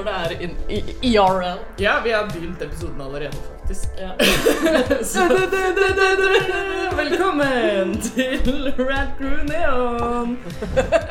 [0.00, 1.58] når det er in, i, IRL.
[1.76, 3.88] Ja, vi har begynt episoden allerede, faktisk.
[4.00, 4.12] Ja.
[7.00, 10.38] Velkommen til Rad Crew Neon!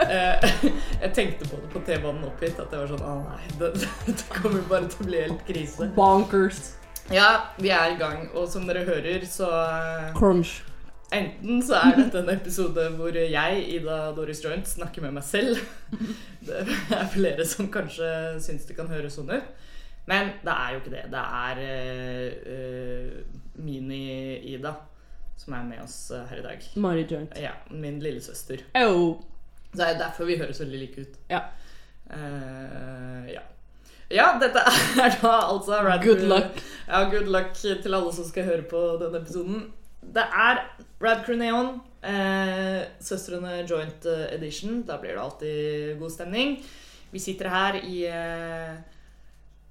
[0.09, 0.63] Eh,
[1.01, 3.69] jeg tenkte på det på T-banen opp hit, at jeg var sånn Å nei, det,
[4.07, 5.91] det kommer bare til å bli helt krise.
[5.95, 6.59] Bonkers.
[7.13, 7.29] Ja,
[7.61, 10.59] vi er i gang, og som dere hører, så eh, Crunch.
[11.15, 15.57] Enten så er dette en episode hvor jeg, Ida Doris Joint, snakker med meg selv.
[16.45, 16.61] Det
[16.95, 18.09] er flere som kanskje
[18.41, 19.49] syns det kan høres sånn ut.
[20.09, 21.01] Men det er jo ikke det.
[21.11, 24.71] Det er uh, eh, Mini-Ida
[25.39, 26.63] som er med oss eh, her i dag.
[26.81, 27.35] Mari Joint.
[27.39, 28.63] Ja, min lillesøster.
[28.75, 29.19] Oh.
[29.69, 31.19] Så det er derfor vi høres veldig like ut.
[31.29, 31.43] Ja.
[32.09, 33.45] Uh, ja.
[34.09, 34.63] Ja, dette
[35.05, 36.57] er da altså Good luck.
[36.87, 39.67] Ja, good luck til alle som skal høre på denne episoden.
[40.01, 40.61] Det er
[40.99, 44.83] Rad Crew Neon, eh, Søstrene Joint eh, Edition.
[44.87, 46.55] Da blir det alltid god stemning.
[47.11, 48.73] Vi sitter her i eh,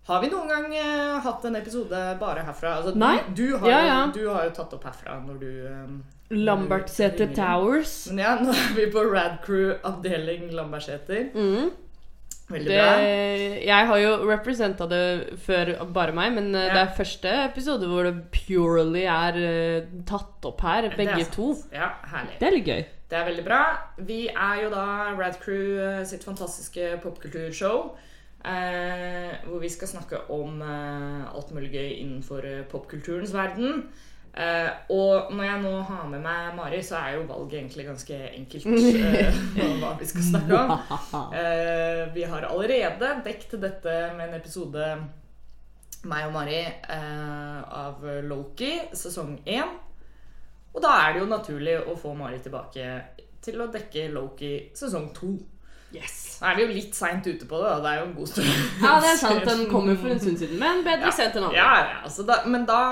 [0.08, 2.78] Har vi noen gang eh, hatt en episode bare herfra?
[2.80, 3.18] Altså, Nei.
[3.28, 3.98] Du, du, har Ja, ja.
[4.14, 5.98] du har jo tatt opp herfra når du eh,
[6.36, 8.06] Lambertseter Towers.
[8.10, 11.30] Men ja, nå er vi på Rad Crew avdeling Lambertseter.
[11.34, 11.70] Mm.
[12.48, 12.92] Veldig Det, bra.
[13.68, 16.74] jeg har jo representa det før bare meg, men eh, Ja.
[16.74, 21.50] det er første episode hvor det purely er uh, tatt opp her, er begge to.
[21.72, 22.38] Ja, herlig.
[22.40, 22.84] Det er litt gøy.
[23.08, 23.60] Det er veldig bra.
[24.04, 27.94] Vi er jo da Rad Crew eh, sitt fantastiske popkulturshow.
[28.44, 33.88] Eh, hvor vi skal snakke om eh, alt mulig gøy innenfor popkulturens verden.
[34.38, 38.18] Eh, og når jeg nå har med meg Mari, så er jo valget egentlig ganske
[38.38, 38.68] enkelt.
[39.58, 40.72] Uh, hva vi skal snakke om.
[41.32, 44.86] Uh, vi har allerede dekket dette med en episode,
[46.06, 46.62] meg og Mari,
[46.94, 49.74] av Loki, sesong én.
[50.70, 52.90] Og da er det jo naturlig å få Mari tilbake
[53.42, 55.34] til å dekke Loki sesong to.
[55.90, 56.38] Yes.
[56.38, 57.78] Nå er vi jo litt seint ute på det, da.
[57.82, 58.50] Det er jo en god stund.
[58.82, 59.46] Ja, det er sant.
[59.48, 61.58] Den kommer for en stund siden, men bedre sent enn aldri.
[61.58, 62.82] Ja, ja, altså da, men da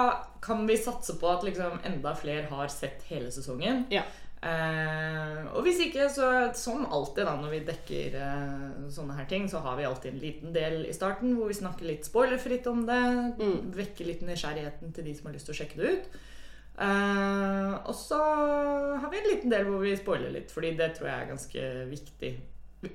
[0.46, 3.84] kan vi satse på at liksom enda flere har sett hele sesongen.
[3.90, 4.04] Ja.
[4.46, 9.48] Eh, og hvis ikke, så som alltid da når vi dekker eh, sånne her ting,
[9.50, 12.84] så har vi alltid en liten del i starten hvor vi snakker litt spoilerfritt om
[12.88, 13.02] det.
[13.40, 13.58] Mm.
[13.74, 16.18] Vekker litt nysgjerrigheten til de som har lyst til å sjekke det ut.
[16.86, 18.20] Eh, og så
[19.00, 21.70] har vi en liten del hvor vi spoiler litt, fordi det tror jeg er ganske
[21.90, 22.32] viktig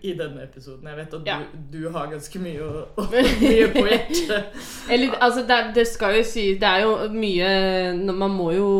[0.02, 0.88] i denne episoden.
[0.88, 1.38] Jeg vet at Ja.
[1.72, 3.06] du, du har ganske mye, å,
[3.42, 4.64] mye på hjertet.
[4.90, 8.72] Eller, altså, det, det skal jo si Det er jo mye Man må jo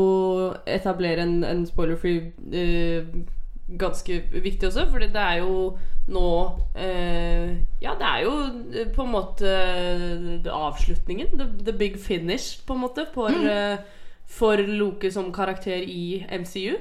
[0.66, 3.06] etablere en, en spoiler-free eh,
[3.80, 5.78] ganske viktig også, fordi det er jo
[6.12, 6.28] nå
[6.76, 7.52] eh,
[7.82, 8.34] Ja, det er jo
[8.74, 11.38] eh, på en måte eh, avslutningen.
[11.38, 13.78] The, the big finish, på en måte, for, mm.
[14.26, 16.76] for Loke som karakter i MCU.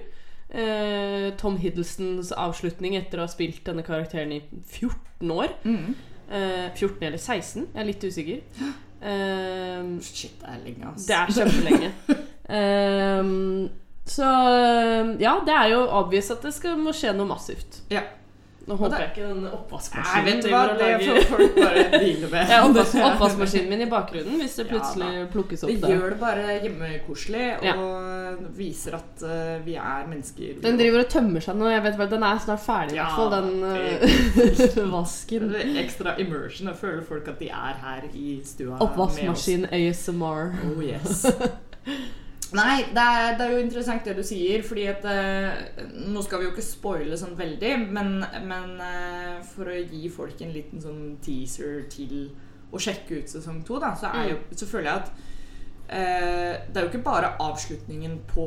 [0.51, 5.53] Eh, Tom Hiddlestons avslutning etter å ha spilt denne karakteren i 14 år.
[6.31, 8.41] Eh, 14 eller 16, jeg er litt usikker.
[9.01, 11.07] Eh, Shit, det er lenge, ass.
[11.07, 11.93] det er kjempelenge.
[12.51, 13.69] Ehm,
[14.11, 14.27] så
[15.23, 17.85] ja, det er jo obvious at det skal, må skje noe massivt.
[17.95, 18.01] Ja.
[18.69, 21.85] Nå håper jeg ikke den oppvaskmaskinen vet du driver hva, og det lager- folk bare
[22.05, 22.51] deale med.
[22.53, 25.95] Ja, oppvask, oppvaskmaskinen min i bakgrunnen hvis det Ja, plutselig plukkes opp Det der.
[25.97, 27.75] gjør det bare hjemmekoselig og Ja.
[28.61, 30.61] viser at uh, vi er mennesker.
[30.63, 31.71] Den driver og tømmer seg nå.
[31.73, 33.33] Jeg vet hva, Den er snart ferdig, i Ja, hvert fall.
[33.49, 35.55] Den uh, vasken.
[35.83, 36.69] Ekstra immersion.
[36.69, 40.55] Jeg føler folk at de er her i stua Oppvaskmaskin ASMR.
[40.71, 41.27] Oh yes.
[42.57, 46.41] Nei, det er, det er jo interessant det du sier, fordi at eh, Nå skal
[46.41, 48.17] vi jo ikke spoile sånn veldig, men,
[48.49, 52.31] men eh, for å gi folk en liten sånn teaser til
[52.71, 55.13] å sjekke ut sesong to, da, så, er jo, så føler jeg at
[55.91, 58.47] eh, Det er jo ikke bare avslutningen på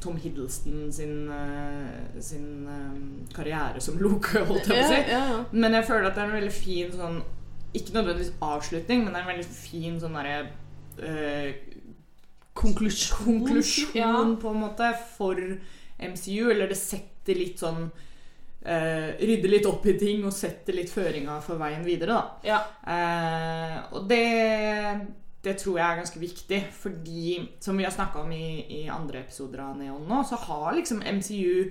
[0.00, 5.00] Tom Hiddleston sin, eh, sin eh, karriere som Loke, holdt jeg på å si.
[5.10, 5.40] ja, ja.
[5.52, 7.18] Men jeg føler at det er en veldig fin sånn
[7.76, 10.38] Ikke nødvendigvis avslutning, men det er en veldig fin sånn derre
[11.04, 11.50] eh,
[12.58, 13.24] Konklusjon.
[13.24, 14.12] konklusjon Ja.
[14.42, 15.38] på en måte for
[15.98, 16.50] MCU.
[16.50, 17.88] Eller det setter litt sånn
[18.58, 22.24] Uh, Rydder litt opp i ting og setter litt føringa for veien videre, da.
[22.44, 22.58] Ja.
[22.82, 24.18] Uh, og det,
[25.46, 29.22] det tror jeg er ganske viktig, fordi som vi har snakka om i, i andre
[29.22, 31.70] episoder av Neon nå, så har liksom MCU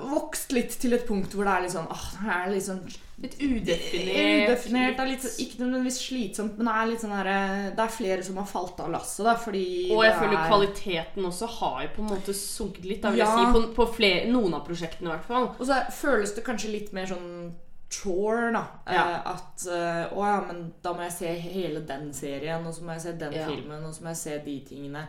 [0.00, 2.84] vokst litt til et punkt hvor det er litt sånn åh, det er litt sånn
[3.22, 4.48] Litt udefinert.
[4.50, 4.96] Udefinert.
[4.96, 7.28] Det er litt, ikke nødvendigvis slitsomt, men det er litt sånn her,
[7.76, 9.28] det er flere som har falt av lasset.
[9.44, 9.62] Fordi
[9.94, 13.18] Og jeg føler er- kvaliteten også har jo på en måte sunket litt, da vil
[13.22, 13.28] Ja.
[13.36, 13.52] jeg si.
[13.54, 15.46] På, på flere, noen av prosjektene, i hvert fall.
[15.60, 17.52] Og så føles det kanskje litt mer sånn
[17.88, 18.64] chore, da.
[18.90, 19.04] Ja.
[19.06, 22.82] Eh, at eh, å ja, men da må jeg se hele den serien, og så
[22.82, 23.46] må jeg se den Ja.
[23.46, 25.06] filmen, og så må jeg se de tingene.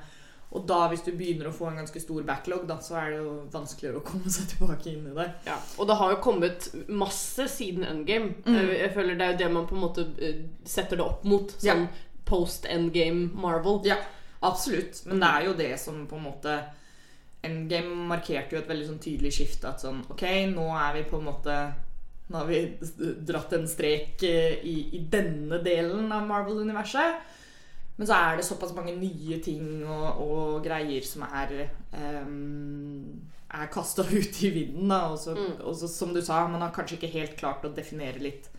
[0.56, 3.18] Og da, hvis du begynner å få en ganske stor backlog, da, så er det
[3.19, 5.27] jo vanskeligere å komme seg tilbake inn i det.
[5.50, 8.38] Ja, og det har jo kommet masse siden Endgame.
[8.45, 8.56] Mm.
[8.56, 11.25] Jeg, jeg føler Det er jo det man på en måte eh, setter det opp
[11.27, 11.56] mot.
[11.59, 11.88] Sånn
[12.25, 13.81] post Endgame Marvel.
[13.86, 14.00] Ja,
[14.39, 15.03] absolutt.
[15.06, 16.57] Men det er jo det som på en måte
[17.45, 19.69] Endgame markerte jo et veldig sånn tydelig skifte.
[19.69, 21.57] At sånn Ok, nå er vi på en måte
[22.25, 22.63] Nå har vi
[23.21, 27.19] dratt en strek eh, i, i denne delen av Marvel-universet.
[27.97, 31.69] Men så er det såpass mange nye ting og, og greier som er
[32.25, 33.21] um,
[33.56, 34.89] Er kasta ut i vinden.
[34.89, 35.62] da Og så, Mm.
[35.63, 38.50] og så, som du sa, man har kanskje ikke helt klart å definere litt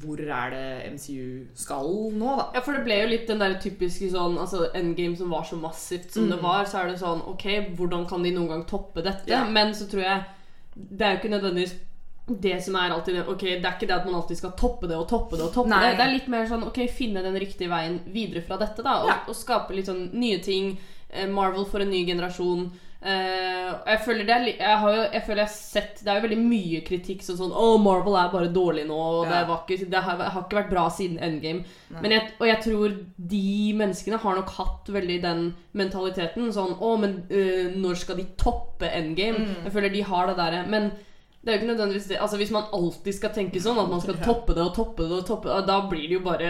[0.00, 2.44] hvor er det MCU skal nå, da.
[2.54, 5.58] Ja, for det ble jo litt den der typiske sånn Altså Endgame som var så
[5.60, 6.42] massivt som det Mm.
[6.46, 7.44] var, så er det sånn Ok,
[7.76, 9.28] hvordan kan de noen gang toppe dette?
[9.28, 9.44] Ja.
[9.44, 10.24] Men så tror jeg
[10.74, 11.74] Det er jo ikke nødvendigvis
[12.36, 14.98] det som er alltid Ok, det er ikke det at man alltid skal toppe det
[14.98, 15.80] og toppe det og toppe Nei.
[15.86, 15.96] det.
[15.98, 19.00] Det er litt mer sånn Ok, finne den riktige veien videre fra dette, da.
[19.02, 19.20] Og, Ja.
[19.28, 20.76] og skape litt sånn nye ting.
[21.10, 22.68] Eh, Marvel for en ny generasjon.
[22.98, 26.16] Uh, jeg føler det er jeg, har jo, jeg føler jeg har sett Det er
[26.18, 29.60] jo veldig mye kritikk som sånn Å, Marvel er bare dårlig nå, og det, var
[29.62, 31.62] ikke, det har, har ikke vært bra siden Endgame.
[31.94, 32.96] Men jeg, og jeg tror
[33.30, 33.44] de
[33.78, 35.44] menneskene har nok hatt veldig den
[35.78, 36.50] mentaliteten.
[36.50, 39.46] Sånn Å, men uh, når skal de toppe Endgame?
[39.46, 39.60] Mm.
[39.68, 40.90] Jeg føler de har det der Men
[41.38, 44.00] det er jo ikke nødvendigvis det Altså Hvis man alltid skal tenke sånn, at man
[44.02, 46.48] skal toppe det og toppe det og toppe det, da blir det jo bare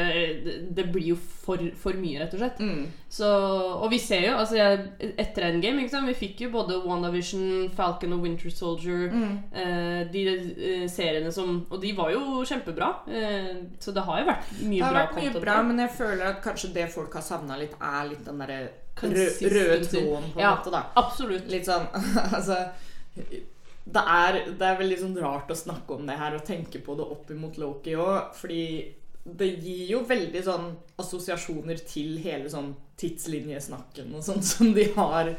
[0.75, 2.58] Det, blir jo for, for mye, rett og slett.
[2.64, 2.87] Mm.
[3.12, 6.08] Så, og vi ser jo, altså jeg, etter Endgame, ikke sant?
[6.08, 9.06] vi fikk jo både WandaVision, Falcon og Winter Soldier.
[9.12, 9.37] Mm.
[9.52, 12.90] eh, de eh, seriene som Og de var jo kjempebra.
[13.08, 15.94] Eh, så det har jo vært mye Det har bra vært mye bra, men jeg
[16.00, 18.61] føler at kanskje det folk har savna litt, er litt den derre
[18.99, 20.56] rø røde tråden, på en Ja.
[20.56, 20.82] måte, da.
[20.99, 21.46] Absolutt.
[21.52, 21.87] Litt sånn
[22.40, 22.56] Altså
[23.88, 26.96] det er, det er veldig sånn rart å snakke om det her og tenke på
[26.99, 28.62] det opp imot Loki òg, fordi
[29.29, 30.67] det gir jo veldig sånn
[31.00, 35.31] assosiasjoner til hele sånn tidslinjesnakken og sånn som de har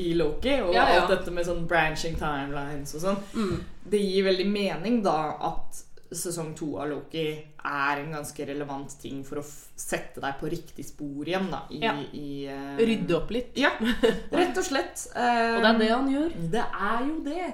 [0.00, 1.00] i Loki, og Ja, ja.
[1.02, 3.20] alt dette med sånn branching timelines og sånn.
[3.34, 3.58] Mm.
[3.92, 5.18] Det gir veldig mening da
[5.52, 5.82] at
[6.14, 7.26] sesong to av Loki
[7.64, 11.62] er en ganske relevant ting for å sette deg på riktig spor igjen, da.
[11.70, 11.94] I, Ja.
[12.12, 13.54] i, uh, Rydde opp litt.
[13.58, 15.06] Ja, rett og slett.
[15.14, 16.36] Og det er det han gjør.
[16.52, 17.48] Det er jo det.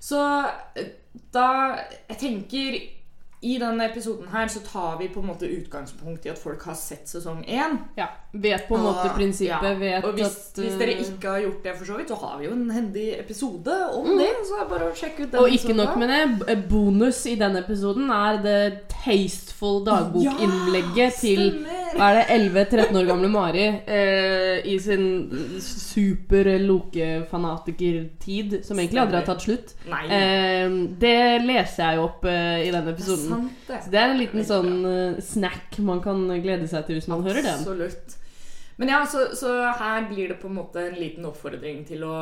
[0.00, 0.20] Så
[0.76, 0.92] eh,
[1.32, 1.48] da
[2.08, 2.76] Jeg tenker
[3.46, 6.74] i denne episoden her så tar vi på en måte utgangspunkt i at folk har
[6.74, 7.76] sett sesong én.
[7.94, 8.06] Ja.
[8.32, 9.62] Vet på en måte Og- prinsippet.
[9.62, 9.74] ja.
[9.78, 10.26] Vet Og hvis,
[10.56, 12.52] at hvis dere eh, ikke har gjort det, for så vidt, så har vi jo
[12.56, 14.30] en hendig episode om det.
[14.48, 15.38] Så er det bare å sjekke ut den.
[15.38, 15.44] Mm.
[15.44, 16.08] Og ikke nok med
[16.48, 21.85] det, bonus i den episoden er det tasteful dagbokinnlegget til Stemmer.
[21.94, 25.06] Hva er det, 11-13 år gamle Mari eh, i sin
[25.62, 29.74] super-loke-fanatiker-tid, som egentlig aldri har tatt slutt.
[29.86, 30.68] Eh,
[31.00, 33.78] det leser jeg jo opp eh, i den det er sant, det.
[33.84, 37.10] Så det er en liten Veldig sånn eh, snack man kan glede seg til hvis
[37.12, 37.58] man hører den.
[37.60, 38.06] Absolutt.
[38.76, 39.48] Men ja, så, så
[39.78, 42.16] her blir det på en måte en liten oppfordring til å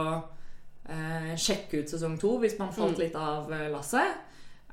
[0.89, 3.03] eh, sjekke ut sesong to hvis man falt Mm.
[3.07, 4.13] litt av eh, lasset.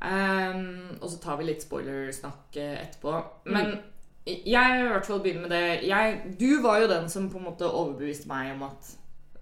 [0.01, 3.11] Um, og så tar vi litt spoilersnakk etterpå.
[3.53, 3.79] Men Mm.
[4.27, 5.87] Jeg vil i hvert fall begynne med det.
[5.87, 8.91] Jeg, du var jo den som på en måte overbeviste meg om at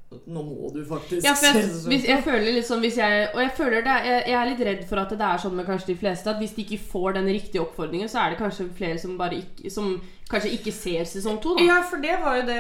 [0.10, 3.52] nå må du faktisk Ja, jeg, sesong hvis, jeg føler liksom hvis jeg, Og jeg
[3.58, 5.98] føler det jeg, jeg er litt redd for at det er sånn med kanskje de
[6.02, 9.20] fleste At hvis de ikke får den riktige oppfordringen, så er det kanskje flere som
[9.20, 11.56] bare ikke Som kanskje ikke ser sesong to.
[11.58, 11.64] Da.
[11.66, 12.58] Ja, for det var jo det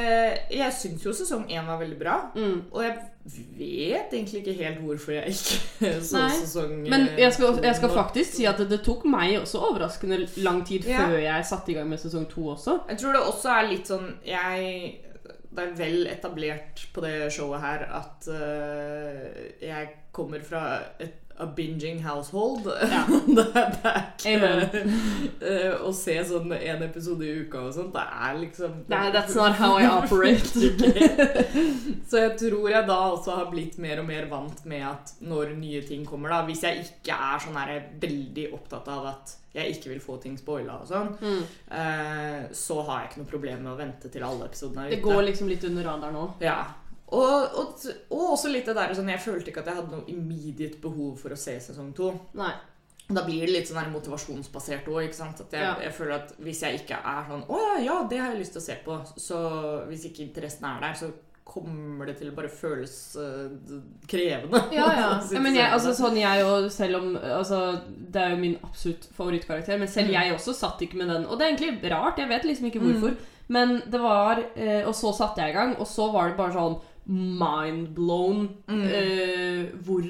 [0.60, 2.16] Jeg syns jo sesong én var veldig bra.
[2.38, 2.62] Mm.
[2.70, 2.96] Og jeg
[3.58, 7.94] vet egentlig ikke helt hvorfor jeg ikke så Nei, sesong Men jeg skal, jeg skal
[7.98, 11.06] faktisk si at det, det tok meg også overraskende lang tid Ja.
[11.10, 12.80] før jeg satte i gang med sesong to også.
[12.94, 15.00] Jeg tror det også er litt sånn Jeg
[15.50, 20.66] Det er vel etablert på det showet her at uh, jeg kommer fra
[21.02, 22.66] et a binging household.
[22.68, 23.04] Ja.
[23.38, 24.94] det, det er ikke Amen.
[25.42, 29.36] øh, Å se sånn en episode i uka og sånt, det er liksom Nei, that's
[29.40, 30.46] not how I operate.
[32.10, 35.54] Så jeg tror jeg da også har blitt mer og mer vant med at når
[35.60, 39.74] nye ting kommer, da Hvis jeg ikke er sånn her veldig opptatt av at jeg
[39.80, 41.40] ikke vil få ting spoila og sånn, Mm.
[41.74, 45.02] uh, så har jeg ikke noe problem med å vente til alle episodene er Det
[45.02, 46.28] går liksom litt under radaren nå.
[46.46, 46.60] Ja.
[47.12, 50.06] Og, og, og også litt det der sånn Jeg følte ikke at jeg hadde noe
[50.12, 52.12] immediate behov for å se sesong to.
[52.38, 52.52] Nei.
[53.10, 55.08] Da blir det litt sånn motivasjonsbasert òg.
[55.58, 55.72] Ja.
[55.82, 58.54] jeg føler at hvis jeg ikke er sånn Å ja, ja, det har jeg lyst
[58.54, 59.00] til å se på.
[59.18, 59.40] Så
[59.90, 61.10] hvis ikke interessen er der, så
[61.50, 63.50] kommer det til å bare føles uh,
[64.08, 64.60] krevende.
[64.76, 65.08] Ja, ja.
[65.34, 69.10] ja Men jeg, altså, sånn jeg og selv om altså, Det er jo min absolutt
[69.18, 70.16] favorittkarakter, men selv Mm.
[70.20, 71.26] jeg også satt ikke med den.
[71.26, 72.92] Og det er egentlig rart, jeg vet liksom ikke Mm.
[72.92, 73.18] hvorfor.
[73.50, 76.54] Men det var eh, Og så satte jeg i gang, og så var det bare
[76.54, 76.78] sånn
[77.10, 78.84] mind blown Mm.
[78.86, 80.04] uh, hvor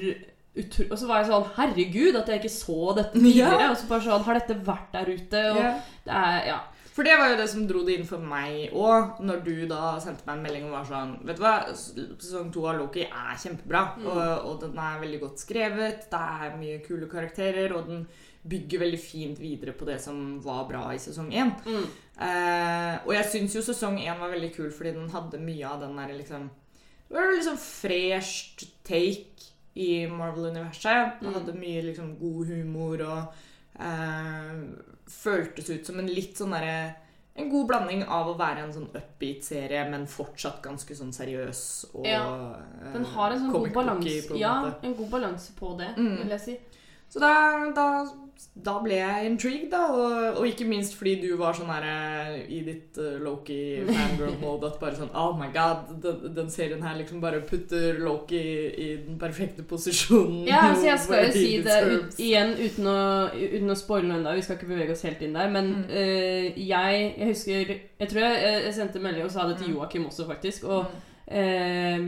[0.56, 0.84] utro...
[0.90, 3.60] Og så var jeg sånn Herregud, at jeg ikke så dette tidligere.
[3.64, 3.70] Ja.
[3.70, 5.44] Og så bare sånn Har dette vært der ute?
[5.54, 5.72] Og Ja.
[6.04, 6.60] det er Ja.
[6.92, 9.94] For det var jo det som dro det inn for meg òg, når du da
[10.02, 13.36] sendte meg en melding og var sånn Vet du hva, sesong to av Loki er
[13.40, 14.06] kjempebra, Mm.
[14.10, 18.02] og, og den er veldig godt skrevet, det er mye kule karakterer, og den
[18.46, 21.54] bygger veldig fint videre på det som var bra i sesong én.
[21.64, 21.86] Mm.
[22.20, 25.80] Eh, og jeg syns jo sesong én var veldig kul fordi den hadde mye av
[25.86, 26.50] den der liksom
[27.10, 31.18] Det var litt sånn fresht take i Marvel-universet.
[31.20, 31.34] Den Mm.
[31.34, 33.32] hadde mye liksom god humor og
[33.80, 34.60] eh,
[35.08, 36.94] føltes ut som en litt sånn derre
[37.36, 42.04] en god blanding av å være en sånn upbeat-serie, men fortsatt ganske sånn seriøs og
[42.06, 42.54] Ja.
[42.82, 46.16] eh, Den har en sånn god balanse Ja, en god balanse på det, Mm.
[46.18, 46.58] vil jeg si.
[47.08, 48.04] Så da, da,
[48.54, 49.80] da ble jeg intrigued, da.
[49.94, 54.68] Og, og ikke minst fordi du var sånn her eh, i ditt uh, Loki fangirl-mode
[54.70, 58.88] at bare sånn Oh my god, den, den serien her liksom bare putter Loki i,
[59.06, 60.46] den perfekte posisjonen.
[60.48, 62.98] Ja, altså jeg skal jo si det ut, igjen uten å,
[63.36, 64.34] uten å spoile noe ennå.
[64.40, 65.50] Vi skal ikke bevege oss helt inn der.
[65.52, 65.84] Men Mm.
[65.92, 67.70] uh, jeg, jeg husker
[68.00, 69.76] Jeg tror jeg, jeg sendte melding og sa det til Mm.
[69.78, 70.64] Joakim også, faktisk.
[70.64, 70.86] Og
[71.30, 72.00] eh,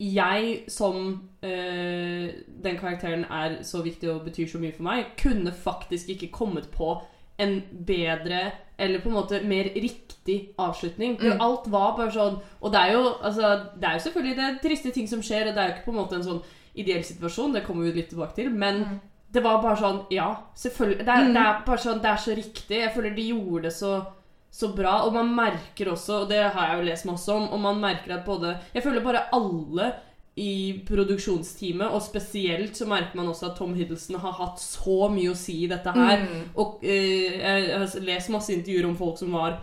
[0.00, 5.52] jeg, som eh, den karakteren er så viktig og betyr så mye for meg, kunne
[5.52, 6.94] faktisk ikke kommet på
[7.42, 11.16] en bedre eller på en måte mer riktig avslutning.
[11.18, 11.40] For Mm.
[11.40, 14.58] alt var bare sånn Og det er jo altså, det er jo selvfølgelig det er
[14.68, 16.42] triste ting som skjer, og det er jo ikke på en måte en sånn
[16.76, 19.00] ideell situasjon, det kommer vi litt tilbake til, men Mm.
[19.32, 20.98] det var bare sånn Ja, selvfølgelig.
[20.98, 21.32] Det er, Mm.
[21.34, 22.68] det er bare sånn, det er så riktig.
[22.80, 24.06] Jeg føler de gjorde det så
[24.52, 27.60] så bra, og man merker også, og det har jeg jo lest masse om, og
[27.60, 29.92] man merker at både Jeg føler bare alle
[30.36, 35.30] i produksjonsteamet, og spesielt så merker man også at Tom Hiddleston har hatt så mye
[35.30, 36.24] å si i dette her.
[36.26, 36.40] Mm.
[36.58, 39.60] Og uh, jeg har lest masse intervjuer om folk som var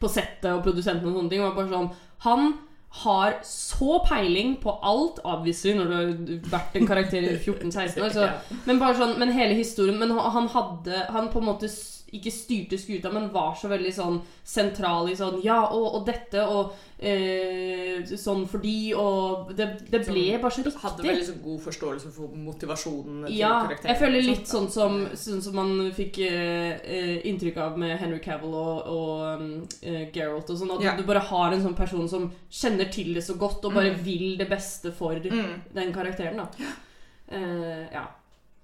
[0.00, 1.42] på settet og produsentene og sånne ting.
[1.44, 1.90] Og var bare sånn
[2.24, 2.54] Han
[3.02, 6.10] har så peiling på alt, obviously, når du har
[6.56, 8.16] vært en karakter i 14-16 år.
[8.16, 11.70] Så, men bare sånn, men hele historien Men han hadde Han på en måte
[12.12, 16.42] ikke styrte skuta, men var så veldig sånn sentral i sånn Ja, og, og dette,
[16.44, 20.82] og eh, sånn fordi, og det, det ble som, bare så riktig.
[20.82, 23.90] Hadde veldig så god forståelse for motivasjonen til Ja, karakteren.
[23.94, 28.20] jeg føler litt sånn som, sånn som man fikk eh, eh, inntrykk av med Henry
[28.24, 29.48] Cavill og, og um,
[29.80, 30.74] eh, Geralt og sånn.
[30.76, 30.96] At Ja.
[31.00, 34.04] du bare har en sånn person som kjenner til det så godt, og bare Mm.
[34.04, 35.62] vil det beste for Mm.
[35.74, 36.48] den karakteren, da.
[37.32, 38.06] Eh, ja.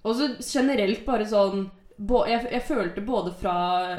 [0.05, 3.53] Og så generelt bare sånn jeg, jeg følte både fra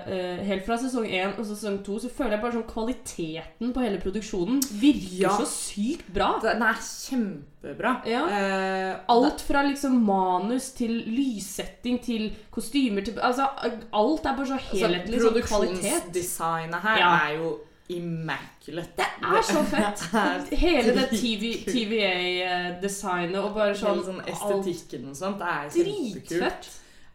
[0.07, 3.83] uh, Helt fra sesong 1 og sesong 2 så føler jeg bare sånn kvaliteten på
[3.85, 5.35] hele produksjonen virker Ja.
[5.37, 6.31] så sykt bra.
[6.41, 7.93] Den er kjempebra.
[8.09, 8.23] Ja.
[8.25, 13.45] Uh, Alt fra liksom manus til lyssetting til kostymer til Altså,
[13.93, 15.51] alt er bare så altså, helhetlig sånn kvalitet.
[15.51, 17.13] Produksjonsdesignet her Ja.
[17.27, 17.53] er jo
[17.91, 19.03] immaculate.
[19.21, 20.05] Det er så fett!
[20.65, 21.49] Hele det TV.
[21.67, 26.31] TVA-designet og bare sånn Hele sånn estetikken og sånt er kjempekult.
[26.31, 26.71] Dritfett.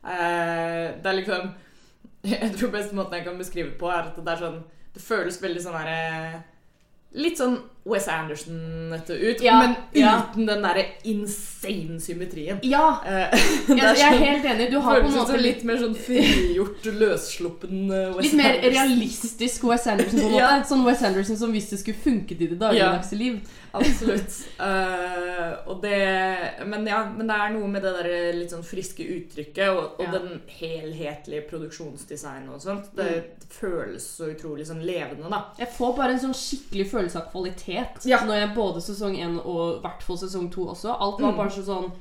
[0.05, 1.53] Eh, det er liksom
[2.35, 4.59] Jeg tror beste måten jeg kan beskrive det på, er at det er sånn
[4.93, 6.43] Det føles veldig sånn herre
[7.17, 10.15] Litt sånn Wes Anderson-ete ut, Ja, men ja.
[10.31, 12.57] uten den derre insane symmetrien.
[12.65, 12.99] Ja!
[13.05, 13.35] Eh,
[13.69, 14.69] Jeg, jeg er sånn- helt enig.
[14.71, 18.73] Du har på en måte litt mer sånn frigjort, løssluppen eh, Wes Litt mer Anderson.
[18.73, 20.41] realistisk Wes Anderson, på en måte.
[20.41, 20.63] Ja.
[20.65, 23.37] Sånn Wes Anderson som hvis det skulle funket i det dagligdagse liv.
[23.75, 24.35] Absolutt.
[24.57, 25.97] Uh, det
[26.65, 30.05] men, ja, men det er noe med det der litt sånn friske uttrykket og, og
[30.05, 30.11] Ja.
[30.15, 32.89] den helhetlige produksjonsdesignet og sånt.
[32.95, 33.49] Det Mm.
[33.55, 35.41] føles så utrolig sånn levende, da.
[35.59, 37.73] Jeg får bare en sånn skikkelig følelse av kvalitet
[38.05, 38.19] Ja.
[38.25, 40.95] når jeg både sesong 1 og i hvert fall sesong 2 også.
[40.99, 41.37] Alt var Mm.
[41.37, 41.91] bare så sånn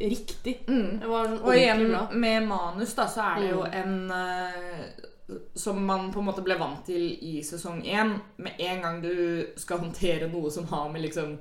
[0.00, 0.66] riktig.
[0.66, 2.08] Det var sånn Og igjen bra.
[2.12, 3.74] med manus, da, så er det jo Mm.
[3.74, 8.20] en uh, Som man på en måte ble vant til i sesong én.
[8.36, 11.38] Med en gang du skal håndtere noe som har med liksom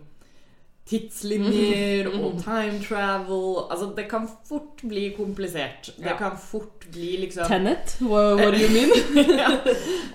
[0.89, 2.23] tidslinjer Mm.
[2.25, 5.89] og time travel Altså, det kan fort bli komplisert.
[5.97, 6.17] Det Ja.
[6.17, 7.97] kan fort bli liksom Tenet?
[8.01, 8.91] What, what do you mean?
[9.39, 9.49] ja.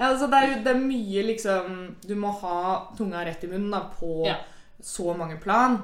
[0.00, 3.80] altså, det er det er mye liksom Du må ha tunga rett i munnen da,
[4.00, 4.37] på Ja.
[4.82, 5.82] så mange plan.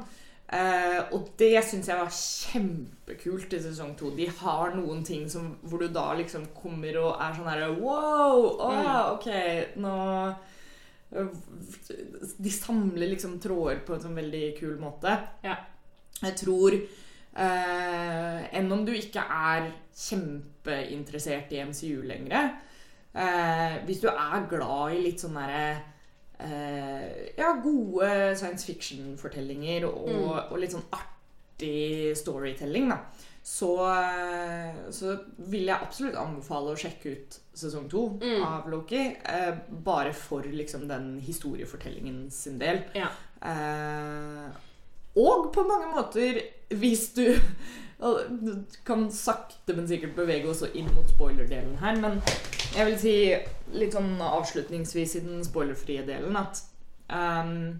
[0.52, 4.10] Eh, og det syns jeg var kjempekult i sesong to.
[4.10, 8.58] De har noen ting som, hvor du da liksom kommer og er sånn herre Wow!
[8.60, 9.12] Å, Mm.
[9.14, 9.26] ok,
[9.80, 10.34] nå
[11.14, 15.14] De samler liksom tråder på en sånn veldig kul måte.
[15.44, 15.56] Ja.
[16.22, 22.52] Jeg tror eh, Enn om du ikke er kjempeinteressert i MCU lenger
[23.14, 25.66] eh, Hvis du er glad i litt sånn derre
[26.38, 30.30] eh, Ja, gode science fiction-fortellinger og, Mm.
[30.52, 33.00] og litt sånn artig storytelling, da.
[33.44, 35.18] Så, eh, så
[35.50, 38.42] vil jeg absolutt anbefale å sjekke ut sesong to Mm.
[38.42, 39.16] av Loki.
[39.24, 42.80] Eh, bare for liksom den historiefortellingen sin del.
[42.94, 43.10] Ja.
[43.42, 44.48] Eh,
[45.16, 47.36] og på mange måter, hvis du
[48.84, 52.20] kan sakte, men sikkert bevege oss inn mot spoiler-delen her, men
[52.74, 53.36] Jeg vil si
[53.78, 56.58] litt sånn avslutningsvis i den spoilerfrie delen at
[57.08, 57.76] ehm,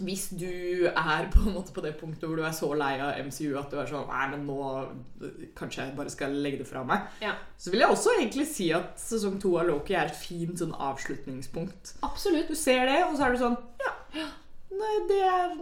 [0.00, 3.18] hvis du er på en måte på det punktet hvor du er så lei av
[3.26, 4.58] MCU at du er sånn Nei, men nå
[5.58, 7.08] kanskje jeg bare skal legge det fra meg.
[7.22, 7.34] Ja.
[7.58, 10.72] Så vil jeg også egentlig si at sesong to av Loki er et fint sånn
[10.74, 11.96] avslutningspunkt.
[12.02, 12.48] Absolutt.
[12.48, 14.28] Du ser det, og så er du sånn Ja.
[14.72, 15.18] Nei, det,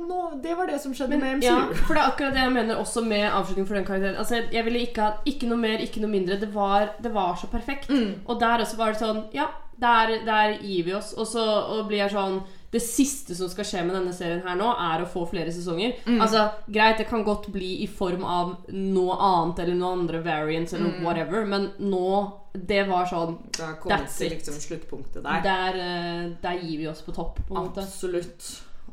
[0.07, 1.47] nå, det var det som skjedde Men, med MCU.
[1.49, 4.17] ja, for det er akkurat det jeg mener også med avslutning for den karakteren.
[4.17, 6.39] Altså, jeg- jeg ville ikke ha ikke noe mer, ikke noe mindre.
[6.41, 7.91] Det var, det var så perfekt.
[7.91, 8.21] Mm.
[8.27, 9.49] Og der også var det sånn Ja,
[9.81, 11.13] der, der gir vi oss.
[11.19, 12.39] Og så og blir jeg sånn
[12.71, 15.97] Det siste som skal skje med denne serien her nå, er å få flere sesonger.
[16.07, 16.21] Mm.
[16.23, 20.73] Altså, Greit, det kan godt bli i form av noe annet eller noen andre variants
[20.75, 21.03] eller Mm.
[21.05, 24.33] whatever, men nå Det var sånn That's it.
[24.33, 25.41] liksom sluttpunktet der.
[25.43, 27.85] Der, eh, der gir vi oss på topp, på en måte.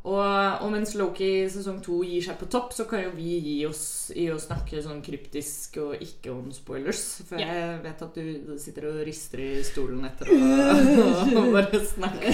[0.07, 3.55] Og, og mens Loki sesong to gir seg på topp, så kan jo vi gi
[3.67, 7.01] oss i å snakke sånn kryptisk og ikke om spoilers.
[7.27, 7.57] For yeah.
[7.57, 10.37] jeg vet at du sitter og rister i stolen etter å,
[11.41, 12.31] å bare snakke,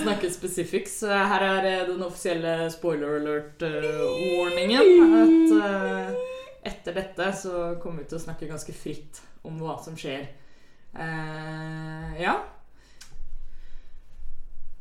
[0.00, 0.98] snakke specifics.
[1.04, 4.90] Så her er eh, den offisielle spoiler alert-warningen.
[5.22, 6.20] at eh,
[6.72, 10.26] etter dette så kommer vi til å snakke ganske fritt om hva som skjer.
[10.98, 12.40] Uh, ja.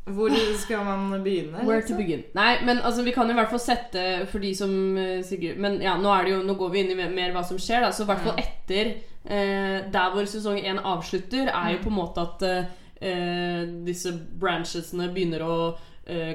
[0.07, 0.29] Hvor
[0.61, 1.65] skal man begynne?
[1.67, 1.97] Where liksom?
[1.97, 2.23] to begin.
[2.33, 5.81] Nei, men altså, vi kan i hvert fall sette for de som eh, sikkert Men
[5.83, 7.91] ja, nå, det jo, nå går vi inn i mer- mer hva som skjer, da.
[7.91, 8.93] Så i hvert fall etter
[9.27, 11.83] eh, Der hvor sesong én avslutter, er jo Mm.
[11.83, 12.43] på en måte at
[13.01, 15.77] eh, disse branchesene begynner å eh,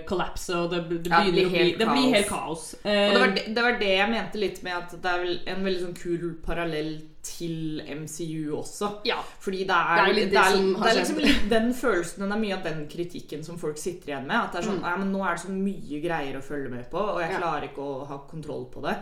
[0.08, 2.74] kollapse, og det, det Ja, det blir helt Det blir helt kaos.
[2.84, 5.64] Og det var Eh, det, var det jeg mente litt med at det er en
[5.64, 8.88] veldig sånn kul parallell til MCU også.
[9.06, 9.20] ja.
[9.40, 10.56] Fordi det er, er litt det er,
[10.90, 14.26] er liksom litt den følelsen Den er mye av den kritikken som folk sitter igjen
[14.26, 14.36] med.
[14.36, 14.98] At det er sånn Mm.
[15.04, 17.82] Men nå er det så mye greier å følge med på, og jeg klarer ikke
[17.86, 18.96] å ha kontroll på det.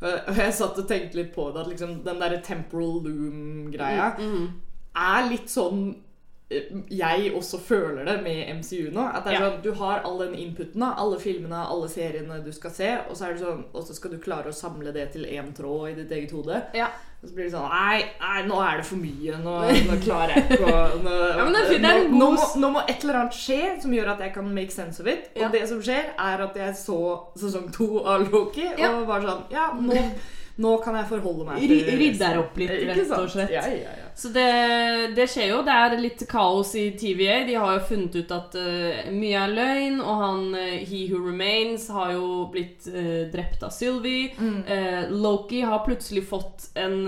[0.00, 4.16] Og og jeg satt og tenkte litt på det, at liksom den derre temporal loom-greia
[4.18, 4.48] Mm,
[4.96, 6.05] er litt sånn eh,
[6.48, 9.02] jeg også føler det med MCU nå.
[9.16, 9.40] At det Ja.
[9.40, 13.32] sånn, Du har all den inputen, alle filmene, alle seriene du skal se, og så,
[13.32, 16.10] det sånn, og så skal du klare å samle det til én tråd i ditt
[16.10, 16.62] eget hode.
[16.74, 16.86] Ja.
[17.22, 19.38] Og så blir det sånn Nei, nei nå er det for mye.
[19.42, 19.54] Nå,
[19.90, 22.30] nå klarer jeg ikke å nå, Ja, nå, nå,
[22.60, 25.30] nå må et eller annet skje som gjør at jeg kan make sense of it.
[25.34, 27.00] Og det som skjer, er at jeg så
[27.36, 29.96] sesong to av Loki og var sånn Ja, nå,
[30.56, 33.52] nå kan jeg forholde meg til rydder opp litt, rett og slett.
[33.52, 34.06] Ja, ja, ja.
[34.16, 34.46] Så det,
[35.12, 35.58] det skjer jo.
[35.66, 37.42] Det er litt kaos i TVA.
[37.44, 41.20] De har jo funnet ut at uh, mye er løgn, og han uh, He Who
[41.26, 44.32] Remains har jo blitt uh, drept av Sylvie.
[44.40, 45.12] Mm.
[45.20, 47.04] Loki har plutselig fått en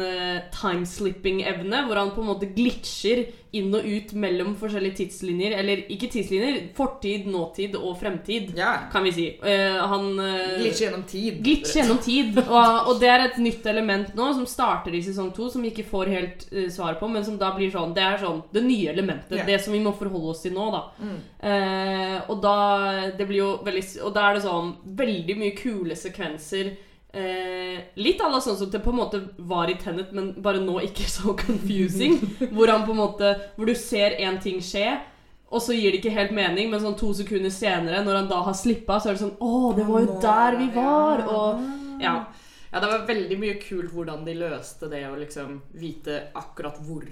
[0.52, 3.24] timeslipping-evne, hvor han på en måte glitcher
[3.56, 5.54] inn og ut mellom forskjellige tidslinjer.
[5.60, 8.86] Eller ikke tidslinjer, fortid, nåtid og fremtid, yeah.
[8.92, 9.26] kan vi si.
[9.42, 11.40] Uh, han uh, Glitcher gjennom tid.
[11.44, 12.38] Glitch gjennom tid.
[12.48, 15.70] Og, og det er et nytt element nå som starter i sesong to, som vi
[15.72, 18.62] ikke får helt uh, svar på, men som da blir sånn Det er sånn det
[18.64, 19.36] nye elementet.
[19.36, 19.48] Yeah.
[19.48, 20.82] Det som vi må forholde oss til nå, da.
[21.02, 21.18] Mm.
[21.42, 22.58] Uh, og da
[23.18, 26.74] det blir jo veldig Og da er det sånn veldig mye kule sekvenser.
[27.14, 30.60] Eh, litt à la sånn som det på en måte var i Tenet, men bare
[30.60, 32.18] nå ikke så confusing.
[32.52, 34.98] hvor han på en måte Hvor du ser én ting skje,
[35.48, 38.42] og så gir det ikke helt mening, men sånn to sekunder senere, når han da
[38.44, 41.24] har slippa, så er det sånn Å, det var jo der er vi var!
[41.32, 42.18] Og ja.
[42.68, 47.06] Ja, det var veldig mye kult hvordan de løste det å liksom vite akkurat hvor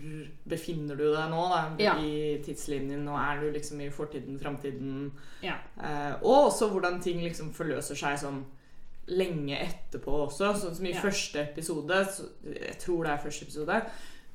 [0.44, 1.94] befinner du deg nå da, Ja.
[1.96, 3.06] i tidslinjen.
[3.08, 5.06] Nå er du liksom i fortiden, framtiden.
[5.40, 5.54] Ja.
[5.80, 8.42] Eh, og også hvordan ting liksom forløser seg sånn
[9.08, 10.52] lenge etterpå også.
[10.56, 11.00] Sånn som i Ja.
[11.00, 12.06] første episode,
[12.44, 13.82] jeg tror det er første episode,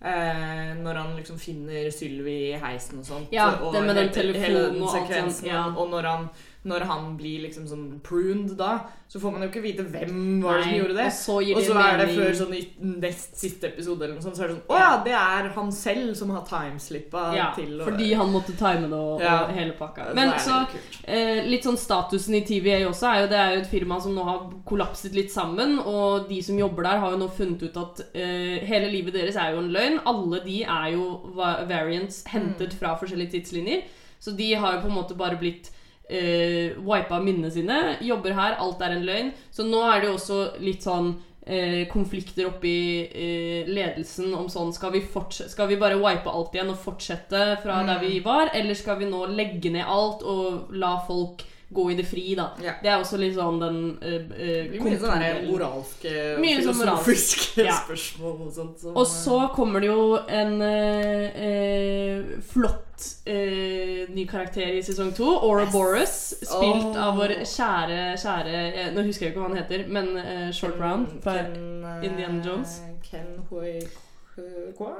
[0.01, 3.27] eh, når han liksom finner Sylvi i heisen og sånt.
[3.31, 5.65] Ja, og det med den telefonen hele den og sånt, ja.
[5.75, 6.29] Og når han,
[6.63, 10.60] når han blir liksom sånn pruned da, så får man jo ikke vite hvem var
[10.60, 11.06] det som gjorde det.
[11.10, 12.62] Og så Og så er det før sånn i
[13.02, 15.71] nest siste episode eller noe sånt, så er det sånn Å ja, det er han
[15.74, 19.34] selv som har timeslippa ja, til å fordi han måtte time det og, Ja.
[19.47, 20.12] og hele pakka.
[20.13, 20.60] Men så
[21.04, 24.13] eh, litt sånn statusen i TVA også er jo det er jo et firma som
[24.15, 27.82] nå har kollapset litt sammen, og de som jobber der, har jo nå funnet ut
[27.82, 30.00] at eh, hele livet deres er jo en løgn.
[30.06, 33.84] Alle de er jo variants hentet fra forskjellige tidslinjer,
[34.21, 35.71] så de har jo på en måte bare blitt
[36.12, 37.97] uh, wipa minnene sine.
[38.04, 39.32] Jobber her, alt er en løgn.
[39.52, 41.13] Så nå er det jo også litt sånn
[41.45, 42.76] eh, konflikter oppi
[43.08, 47.82] eh, ledelsen om sånn skal vi, skal vi bare wipe alt igjen og fortsette fra
[47.82, 47.88] Mm.
[47.88, 51.95] der vi var, eller skal vi nå legge ned alt og la folk gå i
[51.95, 52.49] det fri, da?
[52.63, 52.75] Ja.
[52.84, 57.07] Det er også litt sånn den uh, uh, mye sånn moralske Mye sånn moralsk.
[57.07, 58.79] filosofiske spørsmål og sånt.
[58.84, 62.91] Som, Og så kommer det jo en uh, eh, flott
[63.25, 65.29] eh, ny karakter i sesong to.
[65.39, 65.73] Aura Yes.
[65.73, 66.13] Boris.
[66.41, 67.07] Spilt oh.
[67.07, 70.79] av vår kjære, kjære eh, Nå husker jeg ikke hva han heter, men eh, Short
[70.81, 72.79] Round fra Ken, eh, Indiana Jones.
[73.05, 73.79] Ken Hui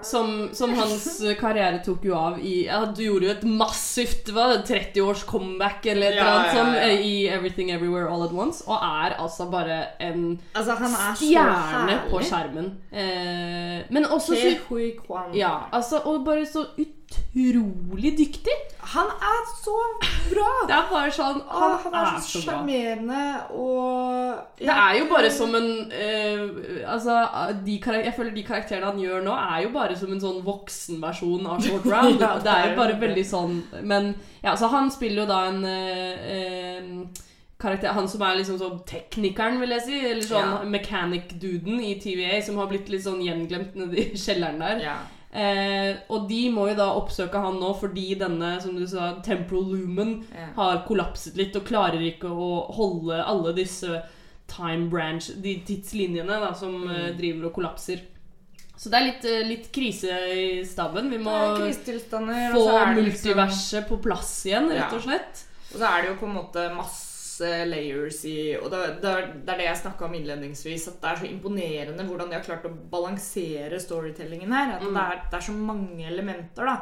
[0.04, 1.06] Som, som hans
[1.39, 6.17] karriere tok jo av i ja, Du gjorde jo et massivt 30-års comeback eller et
[6.20, 6.89] eller annet ja.
[6.89, 11.15] eh, i Everything Everywhere All At Once, og er altså bare en Altså, han er
[11.15, 12.67] stjerne på skjermen.
[12.91, 14.52] Eh, men også så.
[15.38, 18.58] Ja, altså, og bare så utrolig dyktig.
[18.96, 19.40] Han er!
[20.71, 23.23] Det er bare sånn Han, Han, han er så så sjarmerende
[23.60, 26.43] og Det er jo bare som en eh,
[26.88, 27.17] Altså,
[27.65, 31.47] de Jeg føler de karakterene han gjør nå, er jo bare som en sånn voksenversjon
[31.51, 32.21] av Short Round.
[32.23, 34.13] Ja, det er det jo er bare veldig sånn Men
[34.45, 37.23] ja, så han spiller jo da en eh,
[37.62, 39.97] karakter Han som er liksom sånn teknikeren, vil jeg si.
[40.10, 40.62] Eller sånn Ja.
[40.65, 44.79] mechanic-duden i TVA, som har blitt litt sånn gjenglemt nedi kjelleren der.
[44.88, 44.95] ja.
[45.34, 49.70] Eh, og de må jo da oppsøke han nå fordi denne, som du sa, temporal
[49.78, 50.48] lumen Ja.
[50.58, 54.02] har kollapset litt og klarer ikke å holde alle disse
[54.52, 56.91] time branch, de tidslinjene da, som Mm.
[56.91, 58.02] eh, driver og kollapser.
[58.78, 61.10] Så det er litt, eh, litt krise i staben.
[61.10, 61.60] Vi må få
[62.96, 65.46] multiverset er liksom- på plass igjen, rett og slett.
[65.74, 69.12] Og så er det jo på en måte masse layers i Og det, det,
[69.46, 72.44] det er det jeg snakka om innledningsvis, at det er så imponerende hvordan de har
[72.44, 74.76] klart å balansere storytellingen her.
[74.76, 74.94] At Mm.
[74.94, 76.78] det, er, det er så mange elementer, da.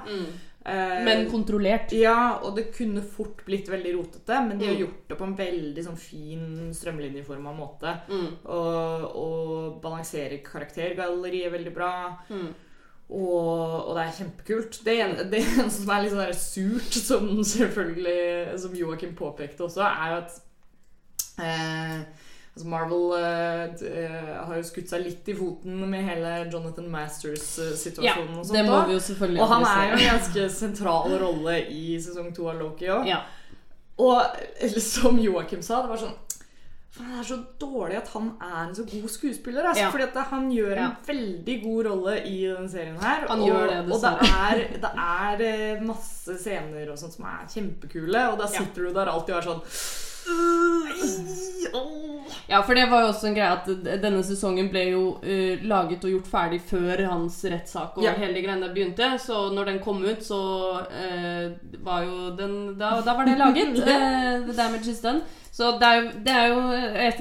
[0.66, 1.92] Eh, Men kontrollert.
[1.96, 4.82] ja, og det kunne fort blitt veldig rotete, men de har Mm.
[4.82, 7.94] gjort det på en veldig sånn fin strømlinjeforma måte.
[8.10, 8.28] Mm.
[8.46, 11.94] Og, og balanserer karaktergalleriet veldig bra.
[12.30, 12.50] Mm.
[13.10, 14.80] Og, og det er kjempekult.
[14.86, 14.96] Det,
[15.32, 20.20] det eneste som er litt sånn surt, som selvfølgelig Som Joakim påpekte også, er jo
[20.20, 20.36] at
[21.42, 21.96] eh,
[22.54, 28.38] altså Marvel eh, eh, har jo skutt seg litt i foten med hele Jonathan Masters-situasjonen.
[28.38, 31.60] og sånt det må vi jo selvfølgelig og han er jo en ganske sentral rolle
[31.74, 33.10] i sesong to av Loki òg.
[33.10, 33.24] Ja.
[34.00, 34.22] Og
[34.86, 36.18] som Joakim sa, det var sånn
[36.98, 39.64] Det er så dårlig at han er en så god skuespiller.
[39.70, 39.90] Altså, Ja.
[39.94, 40.90] Fordi at han gjør en Ja.
[41.06, 43.28] veldig god rolle i denne serien her.
[43.30, 45.44] Han og, gjør det, og det er, det er
[45.76, 48.58] eh, masse scener og sånt som er kjempekule, og da Ja.
[48.60, 49.62] sitter du der alltid og er sånn
[52.50, 53.68] Ja, for det var jo også en greie at
[54.02, 58.14] denne sesongen ble jo uh, laget og gjort ferdig før hans rettssak og Ja.
[58.18, 59.12] hele greiene begynte.
[59.22, 60.40] Så når den kom ut, så
[60.82, 63.78] uh, var jo den Da, da var det laget.
[63.82, 65.22] uh, The Damage is done.
[65.52, 66.60] Så det er, det er jo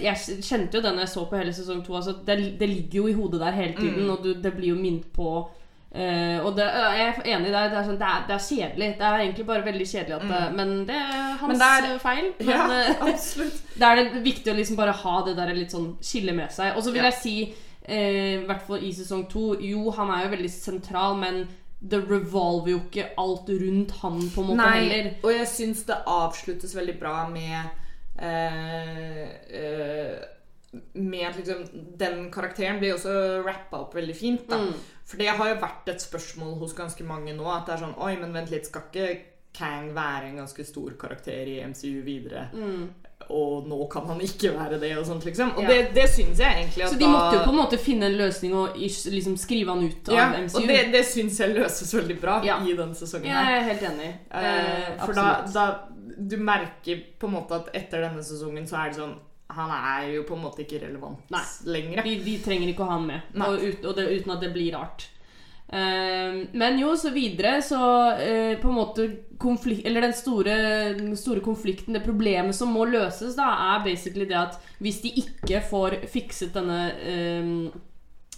[0.04, 1.96] jeg kjente jo den jeg så på hele sesong to.
[1.98, 4.10] Altså, det, det ligger jo i hodet der hele tiden, Mm.
[4.10, 5.48] og du, det blir jo minnet på
[5.94, 7.70] eh, og det, jeg er enig i deg.
[7.72, 8.88] Det er, sånn, det, er, det er kjedelig.
[8.98, 10.18] Det er egentlig bare veldig kjedelig.
[10.28, 11.48] Det, Men det er hans Mm.
[11.48, 12.32] Men det er- feil.
[12.38, 15.96] Men, Ja, eh, da er det viktig å liksom bare ha det der litt sånn
[16.02, 16.76] skille med seg.
[16.76, 17.10] Og så vil Ja.
[17.10, 17.54] jeg si,
[17.88, 21.48] eh, i hvert fall i sesong to Jo, han er jo veldig sentral, men
[21.80, 25.14] det revolver jo ikke alt rundt han på en måte Nei, heller.
[25.22, 27.70] og jeg syns det avsluttes veldig bra med
[28.18, 30.16] uh,
[30.94, 31.62] Med at liksom
[31.98, 33.12] Den karakteren blir også
[33.46, 34.48] rappa opp veldig fint.
[34.50, 34.74] da Mm.
[35.08, 37.46] For det har jo vært et spørsmål hos ganske mange nå.
[37.48, 39.18] At det er sånn Oi, men vent litt, skal ikke
[39.58, 42.50] Kang være en ganske stor karakter i MCU videre?
[42.52, 42.82] Mm.
[43.34, 45.50] Og nå kan han ikke være det, og sånt, liksom.
[45.56, 45.68] Og Ja.
[45.72, 48.16] det, det syns jeg egentlig at Så de måtte jo på en måte finne en
[48.20, 50.60] løsning og liksom skrive han ut av ja, MCU.
[50.60, 52.58] Og det, det syns jeg løses veldig bra Ja.
[52.62, 54.12] i denne sesongen jeg er helt enig.
[54.30, 55.66] Eh, Eh, for da, da
[56.18, 59.16] Du merker på en måte at etter denne sesongen så er det sånn
[59.56, 61.44] Han er jo på en måte ikke relevant Nei.
[61.72, 62.02] lenger.
[62.04, 64.50] De, de trenger ikke å ha han med, og, ut, og det, uten at det
[64.52, 65.08] blir rart.
[65.68, 67.80] Uh, men jo, så videre, så
[68.16, 69.08] uh, på en måte
[69.38, 70.54] konflikt, Eller den store,
[70.96, 75.12] den store konflikten, det problemet som må løses, da, er basically det at hvis de
[75.22, 77.52] ikke får fikset denne eh,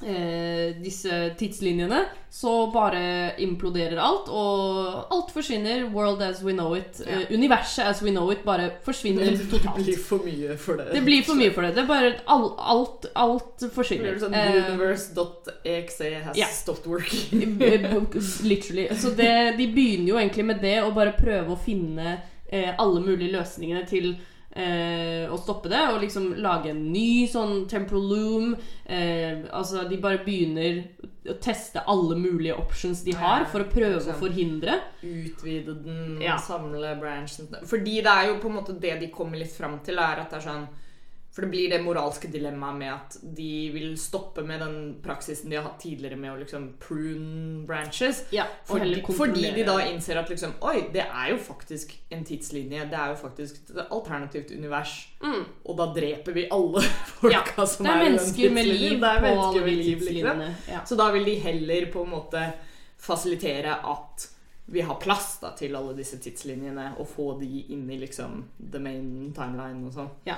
[0.07, 5.85] eh, disse tidslinjene, så bare imploderer alt, og alt forsvinner.
[5.93, 7.01] World as we know it.
[7.07, 7.21] Ja.
[7.21, 9.77] eh, universet as we know it bare forsvinner Det totalt.
[9.85, 10.89] blir for mye for det.
[10.95, 11.75] Det blir for mye for det.
[11.75, 14.15] Det er bare all, alt, alt Det forsvinner.
[14.15, 16.49] blir sånn Eh, Universe.exe has yeah.
[16.49, 17.59] stopped working.
[18.43, 18.89] Literally.
[18.97, 23.01] Så det, de begynner jo egentlig med det, å bare prøve å finne eh, alle
[23.05, 24.27] mulige løsningene til eh,
[25.31, 28.57] å stoppe det, og liksom lage en ny sånn temporal loom.
[28.85, 30.83] Eh, altså, de bare begynner
[31.31, 34.19] å teste alle mulige options de har, for å prøve å sånn.
[34.19, 34.81] forhindre.
[35.05, 36.37] Utvide den, Ja.
[36.39, 39.99] samle branchen Fordi det er jo på en måte det de kommer litt fram til,
[39.99, 40.69] er at det er sånn
[41.31, 45.61] For det blir det moralske dilemmaet med at de vil stoppe med den praksisen de
[45.61, 48.25] har hatt tidligere med å liksom prune branches.
[48.35, 52.89] Ja, Fordi, fordi de da innser at liksom Oi, det er jo faktisk en tidslinje.
[52.91, 54.97] Det er jo faktisk et alternativt univers.
[55.23, 55.45] Mm.
[55.71, 56.83] Og da dreper vi alle
[57.21, 58.75] folka som Det er er, i den tidslinjen.
[58.75, 60.45] liv Det er mennesker med liv, liksom.
[60.75, 60.85] Ja.
[60.85, 62.47] Så da vil de heller på en måte
[63.01, 64.29] fasilitere at
[64.71, 68.79] vi har plass da, til alle disse tidslinjene, og få de inn i liksom the
[68.83, 70.11] main timeline og sånn.
[70.29, 70.37] Ja.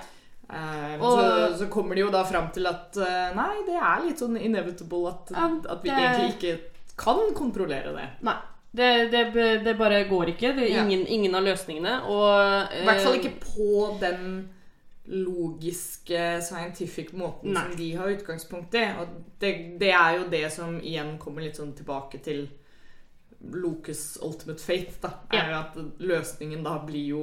[0.52, 4.02] Men Og- så, så kommer de jo da fram til at uh, nei, det er
[4.04, 8.08] litt sånn inevitable at, Ja, at vi det- egentlig ikke kan kontrollere det.
[8.22, 8.34] Nei.
[8.74, 10.54] Det, det, det bare går ikke.
[10.56, 10.82] Det er Ja.
[10.84, 12.02] ingen, ingen av løsningene.
[12.08, 14.48] Og I hvert fall eh, ikke på den
[15.12, 17.62] logiske, scientific måten Nei.
[17.66, 18.84] som de har utgangspunkt i.
[19.00, 19.08] Og
[19.42, 22.46] det, det er jo det som igjen kommer litt sånn tilbake til
[23.52, 25.10] Locus ultimate fate, da.
[25.34, 27.22] Er jo at løsningen da blir jo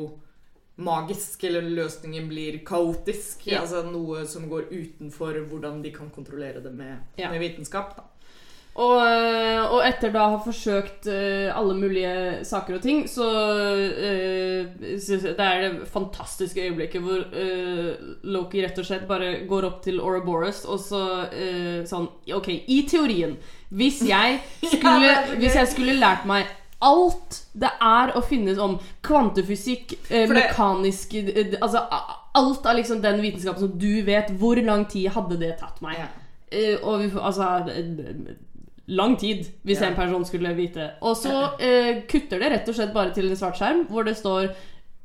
[0.79, 3.47] magisk, eller løsningen blir kaotisk.
[3.49, 3.63] Ja.
[3.63, 7.31] Altså noe som går utenfor hvordan de kan kontrollere det med, Ja.
[7.31, 7.95] med vitenskap.
[7.97, 8.07] da.
[8.79, 13.25] Og, eh, og etter da å ha forsøkt eh, alle mulige saker og ting, så
[13.27, 17.89] uh, Det er det fantastiske øyeblikket hvor uh,
[18.29, 22.79] Loki rett og slett bare går opp til Ouroboros og så uh, sånn OK, i
[22.87, 23.35] teorien
[23.73, 24.39] Hvis jeg
[24.77, 25.11] skulle,
[25.41, 26.47] hvis jeg skulle lært meg
[26.81, 31.81] alt det er å finnes om kvantefysikk, eh, det- mekanisk eh, Altså
[32.35, 35.97] alt av liksom den vitenskapen som du vet, hvor lang tid hadde det tatt meg?
[35.99, 36.07] Ja.
[36.51, 37.65] Eh, og vi altså
[38.87, 39.87] Lang tid, hvis Ja.
[39.89, 40.91] en person skulle vite.
[41.01, 44.17] Og så eh, kutter det rett og slett bare til en svart skjerm hvor det
[44.17, 44.49] står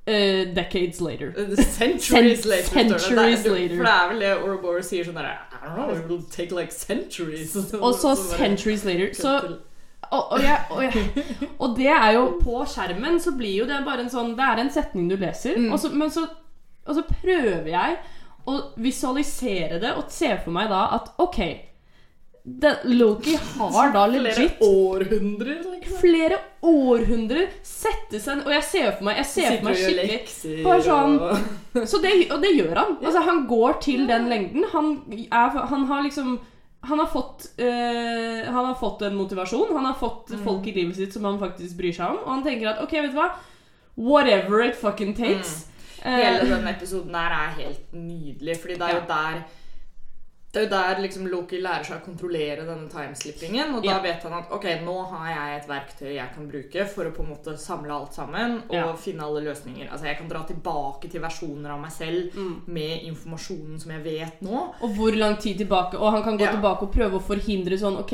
[0.06, 0.12] Uh,
[0.54, 1.32] 'Decades later'.
[1.78, 2.98] Centuries Cent- later.
[2.98, 3.76] centuries det, er- later.
[3.76, 6.52] For det er vel det Ouroboros sier sånn derre I don't know, it will take
[6.54, 7.56] like centuries.
[7.56, 9.14] Og så 'centuries later'.
[9.14, 9.56] Så,
[10.14, 13.80] og, og, jeg, og, jeg, og det er jo På skjermen så blir jo det
[13.86, 15.72] bare en sånn Det er en setning du leser, Mm.
[15.72, 16.24] og, så, men så,
[16.86, 17.98] og så prøver jeg
[18.46, 21.38] å visualisere det og se for meg da at OK
[22.44, 25.94] det, Loki har da Flere legit århundrer, liksom.
[26.02, 30.58] flere århundrer sette seg Og jeg ser for meg, jeg ser for meg skikkelig lekser
[30.84, 32.92] sånn- og så det, Og det gjør han.
[33.00, 34.66] Altså, han går til den lengden.
[34.74, 34.90] Han,
[35.24, 36.36] er, han har liksom
[36.84, 39.74] han har, fått, øh, han har fått en motivasjon.
[39.76, 40.44] Han har fått Mm.
[40.44, 42.18] folk i livet sitt som han faktisk bryr seg om.
[42.24, 43.30] Og han tenker at OK, vet du hva?
[43.96, 45.66] Whatever it fucking takes.
[45.66, 45.70] Mm.
[46.04, 49.44] Hele Eh, denne episoden her er helt nydelig, fordi det er jo der
[50.54, 53.74] det er jo der liksom Loki lærer seg å kontrollere denne timeslippingen.
[53.74, 53.98] Og da Ja.
[54.00, 57.24] vet han at ok, nå har jeg et verktøy jeg kan bruke for å på
[57.24, 58.92] en måte samle alt sammen og Ja.
[58.94, 59.90] finne alle løsninger.
[59.90, 62.60] Altså Jeg kan dra tilbake til versjoner av meg selv Mm.
[62.68, 64.74] med informasjonen som jeg vet nå.
[64.80, 66.52] og hvor lang tid tilbake Og han kan gå Ja.
[66.52, 68.12] tilbake og prøve å forhindre sånn Ok,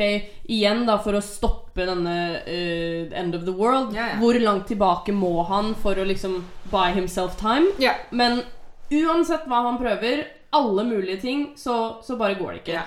[0.48, 3.94] igjen da for å stoppe denne uh, end of the world.
[3.94, 7.66] Hvor langt tilbake må han for å liksom buy himself time?
[7.79, 7.94] Ja.
[8.11, 8.42] Men
[8.90, 12.72] uansett hva han prøver, alle mulige ting, så, så bare går det ikke.
[12.72, 12.82] Ja.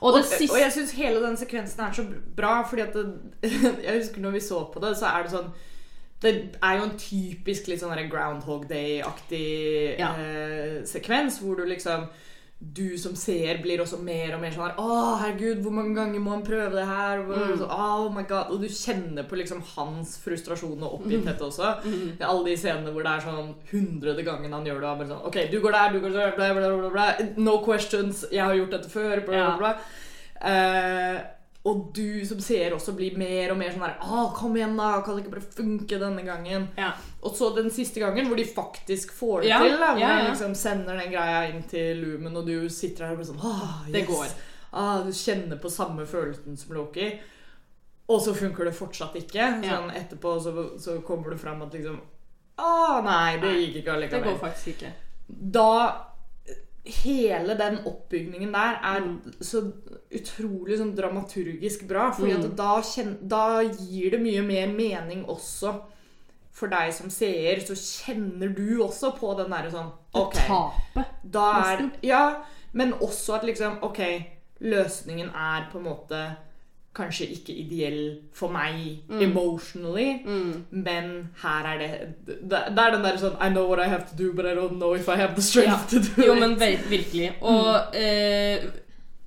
[0.00, 2.04] Og Og, siste og jeg syns hele den sekvensen er så
[2.36, 3.04] bra, fordi at det,
[3.84, 5.50] Jeg husker når vi så på det, så er det sånn
[6.22, 10.14] Det er jo en typisk litt sånn Groundhog Day-aktig Ja.
[10.16, 12.06] eh, sekvens, hvor du liksom
[12.60, 16.20] du som ser, blir også mer og mer sånn her Å, herregud, hvor mange ganger
[16.20, 17.22] må han prøve det her?
[17.24, 17.54] Mm.
[17.56, 21.70] så, oh my god Og du kjenner på liksom hans frustrasjon og oppgitthet også.
[21.86, 22.04] Mm.
[22.18, 24.92] Det er alle de scenene hvor det er sånn hundrede gangen han gjør det.
[24.92, 27.08] Og bare sånn, ok, du går der, du går der, bla, bla, bla, bla.
[27.40, 28.26] No questions.
[28.30, 29.24] Jeg har gjort dette før.
[29.24, 29.50] Bla, Ja.
[29.56, 29.74] bla,
[30.44, 30.52] Ja.
[30.52, 31.20] Eh,
[31.62, 35.02] og du som ser også blir mer og mer sånn her ah, kom igjen, da!
[35.04, 36.70] Kan det ikke bare funke denne gangen?
[36.80, 36.94] Ja.
[37.20, 39.76] Og så den siste gangen hvor de faktisk får det Ja, til.
[39.76, 43.12] Da, hvor ja, de liksom sender den greia inn til Lumen, og du sitter her
[43.12, 43.92] og blir sånn Åh, yes.
[43.92, 44.32] Det går.
[44.70, 47.10] Ah, du kjenner på samme følelsen som Loki.
[48.10, 49.52] Og så funker det fortsatt ikke.
[49.66, 52.00] Sånn etterpå så, så kommer det fram at liksom
[52.60, 54.94] Å nei, det gikk ikke Det går faktisk ikke.
[55.28, 55.68] Da
[56.84, 59.34] Hele den oppbygningen der er Mm.
[59.40, 59.60] så
[60.10, 62.10] utrolig sånn dramaturgisk bra.
[62.12, 62.56] For Mm.
[62.56, 62.82] da,
[63.22, 65.74] da gir det mye mer mening også
[66.52, 67.60] for deg som seer.
[67.60, 70.34] Så kjenner du også på den derre sånn OK.
[70.34, 71.06] tapet.
[71.32, 71.92] Nesten.
[72.02, 74.00] ja, men også at liksom OK,
[74.60, 76.36] løsningen er på en måte
[76.94, 79.20] kanskje ikke ideell for meg Mm.
[79.22, 80.64] emotionally, Mm.
[80.70, 81.90] men her er det
[82.50, 84.76] Det er den der sånn I know what I have to do, but I don't
[84.78, 85.98] know if I have the strength Ja.
[85.98, 86.40] to do Jo, it.
[86.40, 86.58] men
[86.90, 87.32] virkelig.
[87.40, 88.58] Og eh,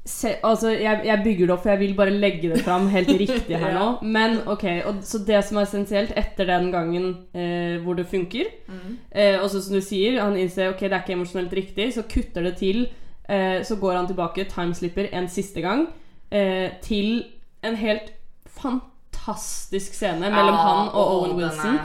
[0.05, 3.07] se, altså, jeg, jeg bygger det opp, for jeg vil bare legge det fram helt
[3.23, 4.01] riktig her nå.
[4.03, 8.43] Men ok, og, Så det som er essensielt etter den gangen eh, hvor det funker
[8.67, 8.97] Mm.
[9.11, 12.01] eh, Og så som du sier, han innser ok, det er ikke emosjonelt riktig, så
[12.03, 12.87] kutter det til.
[13.29, 15.87] Eh, så går han tilbake, timeslipper en siste gang,
[16.31, 17.23] eh, til
[17.63, 18.11] en helt
[18.47, 21.77] fantastisk scene mellom han og Owen Wilson.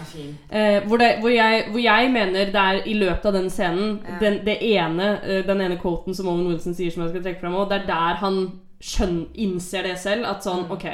[0.51, 4.01] Eh, hvor, det, hvor, jeg, hvor jeg mener det er i løpet av den scenen
[4.09, 4.17] Ja.
[4.21, 7.41] den, det ene, eh, den ene quoten som Owen Wilson sier som jeg skal trekke
[7.41, 8.41] fram og det er der han
[8.81, 10.27] skjønn, innser det selv.
[10.27, 10.73] At sånn, Mm.
[10.73, 10.87] ok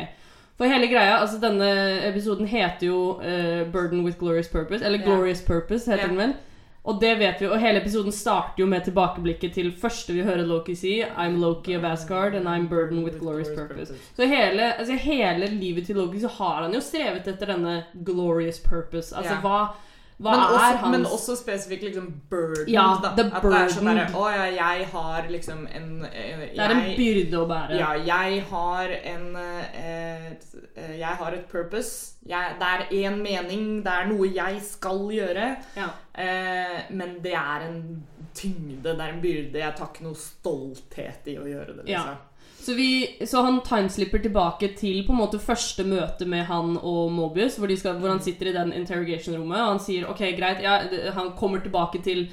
[0.57, 1.67] For hele greia, altså denne
[2.07, 4.85] episoden heter jo uh, 'Burden with Glorious Purpose'.
[4.85, 6.09] Eller 'Glorious 'Glorious Purpose', heter yeah.
[6.09, 6.35] den vel.
[6.85, 10.45] Og det vet vi, og hele episoden starter jo med tilbakeblikket til første vi hører
[10.45, 13.95] Loki si 'I'm Loki of Asgard, and I'm burdened with glorious purpose'.
[14.17, 18.61] Så hele, altså hele livet til Loki så har han jo strevet etter denne glorious
[18.61, 19.17] purpose.
[19.17, 19.43] Altså yeah.
[19.43, 19.75] hva
[20.15, 22.69] Hva men, også, er hans men også spesifikt liksom burden.
[22.71, 23.11] Ja, da.
[23.11, 23.99] At det er sånn burden.
[23.99, 27.79] derre Å ja, jeg har liksom en jeg, Det er en byrde å bære.
[27.81, 32.15] Ja, jeg har en eh, eh, Jeg har et purpose.
[32.31, 33.67] Jeg, det er én mening.
[33.83, 35.49] Det er noe jeg skal gjøre.
[35.81, 35.91] Ja.
[36.15, 37.81] Eh, men det er en
[38.35, 39.59] tyngde, det er en byrde.
[39.65, 41.89] Jeg tar ikke noe stolthet i å gjøre det.
[41.91, 42.07] Ja.
[42.65, 42.89] Så, vi,
[43.29, 47.69] så han timeslipper tilbake til på en måte første møte med han og Mobius, hvor,
[47.77, 50.79] skal, hvor han sitter i den interrogation-rommet, og han sier ok, greit, ja,
[51.13, 52.25] han kommer tilbake til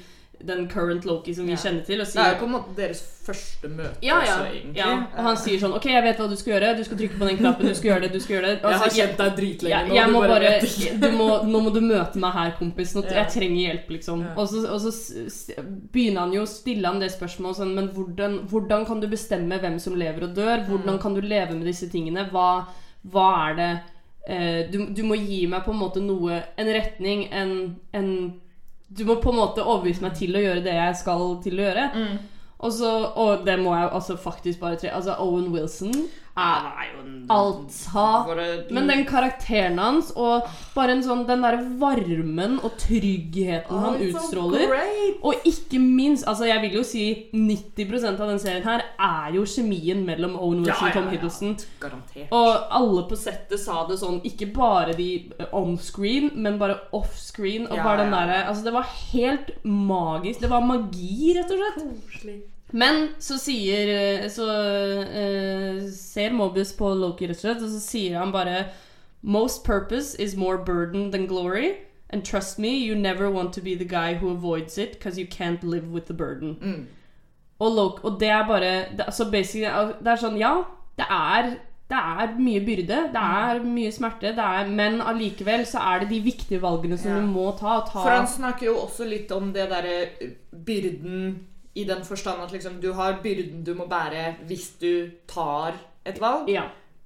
[0.46, 1.56] den current Loki som vi Ja.
[1.56, 4.46] kjenner til, og Det er jo på en måte deres første møte ja, ja, også,
[4.50, 4.76] egentlig.
[4.76, 4.92] ja.
[5.16, 6.76] Og han sier sånn Ok, jeg vet hva du skal gjøre.
[6.76, 7.66] Du skal trykke på den knappen.
[7.68, 8.12] Du skal gjøre det.
[8.12, 9.94] du skal gjøre det Jeg har Altså, kjent deg dritlenge nå.
[9.94, 12.94] jeg du må bare bare du må, Nå må du møte meg her, kompis.
[12.96, 13.22] Nå, Ja.
[13.22, 14.20] Jeg trenger hjelp, liksom.
[14.26, 14.34] Ja.
[14.36, 14.90] Og så, og så
[15.92, 19.58] begynner han jo å stille han det spørsmålet sånn Men hvordan, hvordan kan du bestemme
[19.60, 20.66] hvem som lever og dør?
[20.66, 21.00] Hvordan Mm.
[21.02, 22.28] kan du leve med disse tingene?
[22.30, 22.66] Hva,
[23.08, 23.80] hva er det
[24.28, 28.40] eh, du, du må gi meg på en måte noe En retning, en, en
[28.98, 31.66] Du må på en måte overbevise meg til å gjøre det jeg skal til å
[31.66, 31.86] gjøre.
[31.96, 32.16] Mm.
[32.62, 35.96] Og, så, og det må jeg altså faktisk bare tre Altså Owen Wilson
[36.34, 41.26] Ah, er det er jo en Altså Men den karakteren hans og bare en sånn
[41.28, 44.72] den der varmen og tryggheten han Oh, han utstråler.
[45.22, 49.44] Og ikke minst Altså jeg vil jo si 90% av den serien her er jo
[49.44, 51.56] kjemien mellom Owen Wilson og Tom Hiddleston.
[52.30, 55.10] Og alle på settet sa det sånn, ikke bare de
[55.52, 57.68] on screen, men bare off screen.
[57.68, 58.46] Og bare den ja.
[58.48, 60.40] Altså, det var helt magisk.
[60.40, 61.78] Det var magi, rett og slett.
[61.82, 62.40] Koselig.
[62.72, 68.18] Men så sier Så uh, ser Mobius på Loki, rett og slett, og så sier
[68.18, 68.64] han bare
[69.22, 71.74] Most purpose is more burden than glory.
[72.10, 75.26] And trust me, you never want to be the guy who avoids it because you
[75.26, 76.56] can't live with the burden.
[76.60, 76.86] Mm.
[77.58, 80.56] Og, Loki, og det er bare det, Så basically Det er sånn, ja,
[80.98, 81.54] det er
[81.92, 86.08] det er mye byrde, det er mye smerte, det er, men allikevel så er det
[86.08, 87.18] de viktige valgene som Ja.
[87.20, 87.80] du må ta.
[87.84, 91.34] ta For han snakker jo også litt om det derre eh, byrden
[91.74, 95.72] i den forstand at liksom du har byrden du må bære hvis du tar
[96.06, 96.48] et valg.
[96.48, 96.62] ja.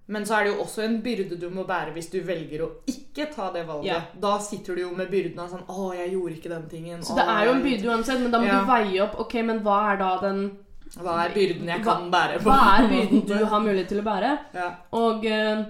[0.09, 2.69] Men så er det jo også en byrde du må bære hvis du velger å
[2.87, 3.87] ikke ta det valget.
[3.91, 4.01] Ja.
[4.23, 7.03] Da sitter du jo med byrden av sånn 'Å, jeg gjorde ikke den tingen'.
[7.03, 8.61] Så det er jo en byrde uansett, men da må Ja.
[8.61, 10.59] du veie opp Ok, men hva er da den
[10.97, 12.39] Hva er byrden jeg Hva- kan bære?
[12.39, 14.39] på Hva er byrden du har mulighet til å bære?
[14.55, 14.71] Ja.
[14.93, 15.65] Og uh,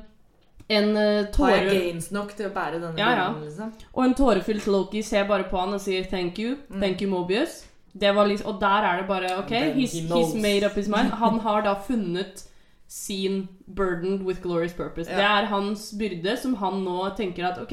[0.69, 0.95] en
[1.33, 3.43] tåre Har jeg gains nok til å bære denne byrden?
[3.45, 3.73] liksom?
[3.95, 6.81] Og en tårefylt Loki ser bare på han og sier 'thank you', Mm.
[6.81, 7.65] 'thank you, Mobius'.
[8.01, 11.11] Det var liksom, og der er det bare OK, he's, he's made up his mind.
[11.23, 12.45] Han har da funnet
[12.89, 15.11] sin burden with glorious purpose'.
[15.11, 15.17] Ja.
[15.17, 17.73] Det er hans byrde som han nå tenker at OK,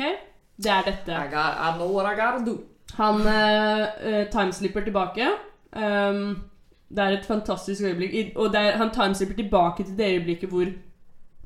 [0.57, 1.11] det er dette.
[1.11, 2.57] I, got, I know what I gotta do.
[2.97, 5.27] Han eh, timeslipper tilbake.
[5.75, 6.43] Um,
[6.89, 8.35] det er et fantastisk øyeblikk.
[8.37, 10.65] Og er, han timeslipper tilbake til det øyeblikket hvor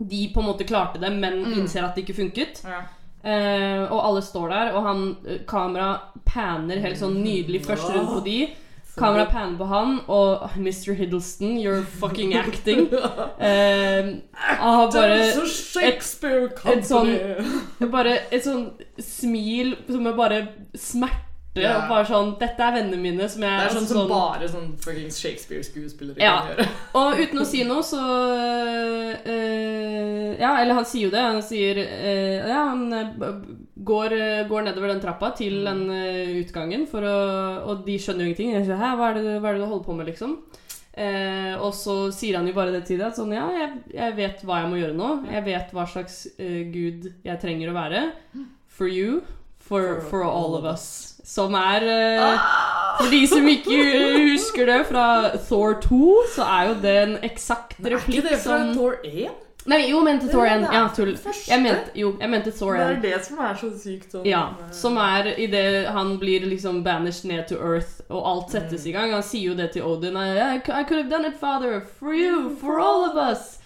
[0.09, 1.53] de på en måte klarte det, men Mm.
[1.59, 2.63] innser at det ikke funket.
[2.67, 2.79] Ja.
[3.27, 5.15] Uh, og alle står der, og han
[5.47, 8.47] kamera panner helt sånn nydelig først rundt på de.
[8.97, 10.93] Kamera panner på han, og Mr.
[10.97, 12.87] Hiddleston, you're fucking acting.
[13.37, 20.41] Um, har bare Shakespeare et sånn- bare et sånn smil som er bare
[20.75, 21.26] smerte.
[21.63, 21.73] Ja.
[21.79, 24.49] Og bare sånn Dette er vennene mine som jeg Det er sånn altså som bare
[24.51, 26.35] sånn fuckings Shakespeare-skuespillere Ja.
[26.43, 26.67] kan gjøre.
[27.01, 28.01] Og uten å si noe, så
[29.23, 31.23] eh, Ja, eller han sier jo det.
[31.23, 32.91] Han sier eh, Ja, han
[33.87, 34.15] går,
[34.49, 37.17] går nedover den trappa til den eh, utgangen, å
[37.71, 38.53] Og de skjønner jo ingenting.
[38.57, 40.39] Jeg sier, Hæ, hva er, det, hva er det du holder på med, liksom?
[40.97, 43.13] Eh, og så sier han jo bare det til deg.
[43.13, 45.09] Sånn, ja, jeg, jeg vet hva jeg må gjøre nå.
[45.29, 48.05] Jeg vet hva slags uh, gud jeg trenger å være.
[48.77, 49.21] For you.
[49.67, 51.13] For, for all of us.
[51.27, 52.45] Som er eh,
[53.01, 53.79] For de som ikke
[54.31, 55.07] husker det fra
[55.49, 59.43] Thor 2, så er jo det en eksakt Er ikke det fra som Thor 1?
[59.67, 60.63] Nei, jo, mente Thor 1.
[60.69, 61.11] Er Ja, tull.
[61.49, 64.45] Jeg mente, jo, jeg mente Thor Det er det som er så sykt sånn Ja,
[64.55, 68.95] eh, som er idet han blir liksom banished ned to earth, og alt settes i
[68.95, 69.11] gang.
[69.11, 70.15] Han sier jo det til Odin.
[70.15, 71.81] I, I could have done it, father.
[71.99, 72.55] For you.
[72.61, 73.57] For all of us.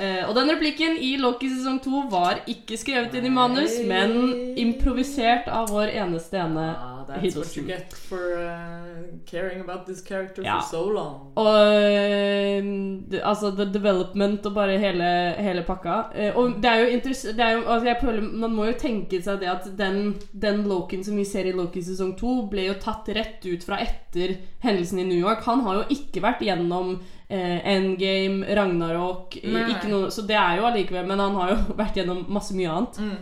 [0.00, 4.14] Eh, og den replikken i Loki sesong 2 var ikke skrevet inn i manus, men
[4.56, 10.00] improvisert av vår eneste ene Ah, that's what you get for uh, caring about this
[10.06, 10.60] character Ja.
[10.60, 11.32] for so long.
[11.36, 15.98] Og eh, altså the development og bare hele, hele pakka.
[16.34, 19.68] Og det er jo interessant altså jeg føler, Man må jo tenke seg det at
[19.78, 23.64] den, den Loken som vi ser i Loki sesong 2, ble jo tatt rett ut
[23.66, 25.44] fra etter hendelsen i New York.
[25.48, 29.66] Han har jo ikke vært gjennom Endgame, Ragnarok Nei.
[29.70, 32.70] ikke noe, Så det er jo allikevel Men han har jo vært gjennom masse mye
[32.74, 32.98] annet.
[32.98, 33.16] Mm.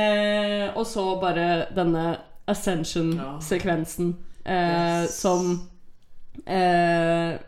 [0.00, 2.16] Eh, og så bare denne
[2.48, 5.20] Ascension-sekvensen eh, Yes.
[5.20, 5.68] som
[6.46, 7.38] eh,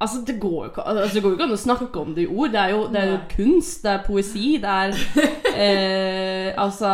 [0.00, 2.54] Altså, det går jo ikke altså, går ikke an å snakke om det i ord.
[2.54, 4.94] Det er jo, det er jo kunst, det er poesi, det er
[5.60, 6.88] eh, Altså,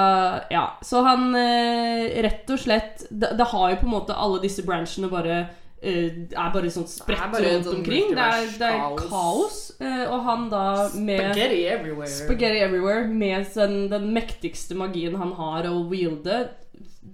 [0.50, 0.64] ja.
[0.82, 4.64] Så han eh, rett og slett det, det har jo på en måte alle disse
[4.66, 5.46] branchene bare eh,
[5.82, 8.12] er bare sånn spredt rundt sånn omkring.
[8.16, 9.58] Det er, det er multivers kaos.
[9.80, 10.62] eh, og han da
[10.96, 12.12] med Spaghetti everywhere.
[12.12, 16.46] Spaghetti Everywhere med den, den mektigste magien han har å wielde.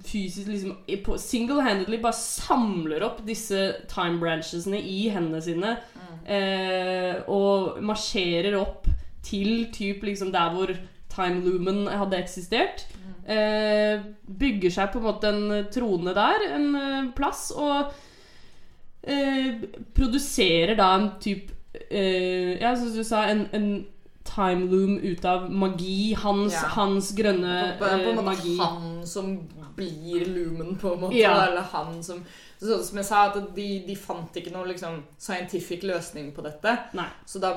[0.02, 5.76] Fysisk liksom Single-handedly bare samler opp disse time branchesene i hendene sine.
[6.22, 8.86] Eh, og marsjerer opp
[9.26, 10.70] til typ liksom der hvor
[11.12, 12.86] time lumen hadde eksistert.
[13.26, 17.92] Eh, bygger seg på en måte en trone der, en eh, plass, og
[19.02, 19.62] eh,
[19.94, 21.52] produserer da en type
[21.90, 23.86] eh, Ja, som du sa, en, en
[24.24, 26.14] time loom ut av magi.
[26.14, 26.68] Hans, Ja.
[26.76, 28.56] hans grønne på, på en eh, måte magi.
[28.58, 29.32] han som
[29.76, 31.16] blir loomen, på en måte.
[31.18, 31.34] Ja.
[31.48, 32.24] Eller han som
[32.62, 36.76] Sånn Som jeg sa, at de, de fant ikke noen liksom, scientific løsning på dette.
[36.94, 37.08] Nei.
[37.26, 37.48] Så da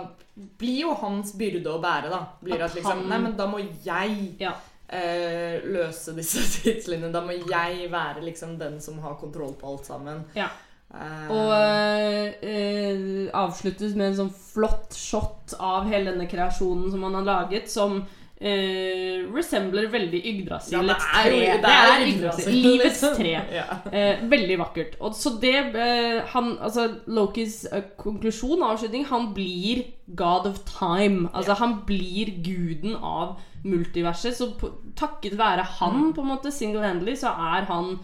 [0.58, 2.24] blir jo hans byrde å bære, da.
[2.42, 4.56] Blir At at liksom han- Nei, men da må jeg Ja.
[4.90, 7.12] eh, løse disse tidslinjene.
[7.14, 10.24] Da må jeg være liksom den som har kontroll på alt sammen.
[10.34, 10.48] Ja.
[10.96, 17.04] Eh, Og eh, eh, avsluttes med en sånn flott shot av hele denne kreasjonen som
[17.04, 17.98] han har laget, som
[18.40, 20.78] eh, resembler veldig Yggdrasil.
[20.88, 21.40] ja, tre.
[21.64, 22.56] det er Yggdrasil.
[22.64, 23.34] Livets tre.
[23.60, 23.66] Ja.
[23.92, 24.96] Eh, veldig vakkert.
[25.04, 27.66] Og så det eh, han, altså Lokis
[28.00, 29.84] konklusjon avslutning Han blir
[30.16, 31.30] god of time.
[31.34, 34.36] Altså Han blir guden av multiverset.
[34.38, 36.14] Så på, takket være han, Mm.
[36.14, 37.98] på en måte, single-handedly, så er han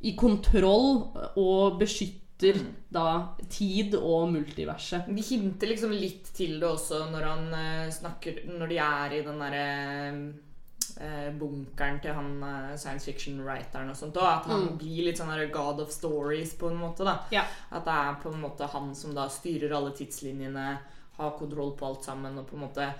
[0.00, 2.74] i kontroll og beskytter Mm.
[2.94, 3.04] da
[3.50, 5.08] tid og multiverset.
[5.10, 9.22] De hinter liksom litt til det også når han uh, snakker Når de er i
[9.26, 9.64] den derre
[11.00, 14.28] uh, bunkeren til han uh, science fiction-writeren og sånt òg.
[14.28, 14.78] At han Mm.
[14.78, 17.04] blir litt sånn god of stories, på en måte.
[17.04, 17.44] da Ja.
[17.72, 20.78] At det er på en måte han som da styrer alle tidslinjene,
[21.18, 22.94] har kontroll på alt sammen og på en måte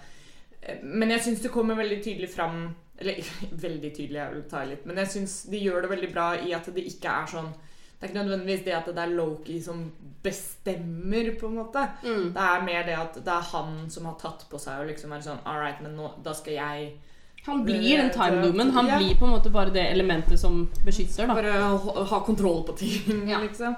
[0.83, 3.15] Men jeg syns det kommer veldig tydelig fram Eller
[3.53, 6.53] veldig tydelig, jeg vil ta litt, men jeg syns de gjør det veldig bra i
[6.53, 7.53] at det ikke er sånn
[8.01, 9.91] det er ikke nødvendigvis det at det er Loki som
[10.23, 11.83] bestemmer, på en måte.
[12.05, 12.33] Mm.
[12.35, 15.11] Det er mer det at det er han som har tatt på seg å liksom
[15.15, 16.89] være sånn All right, men nå, da skal jeg
[17.47, 18.99] Han blir den time-doomen, Han Ja.
[18.99, 21.27] blir på en måte bare det elementet som beskytter.
[21.27, 23.39] da bare ha, ha kontroll på ting, Ja.
[23.41, 23.77] liksom.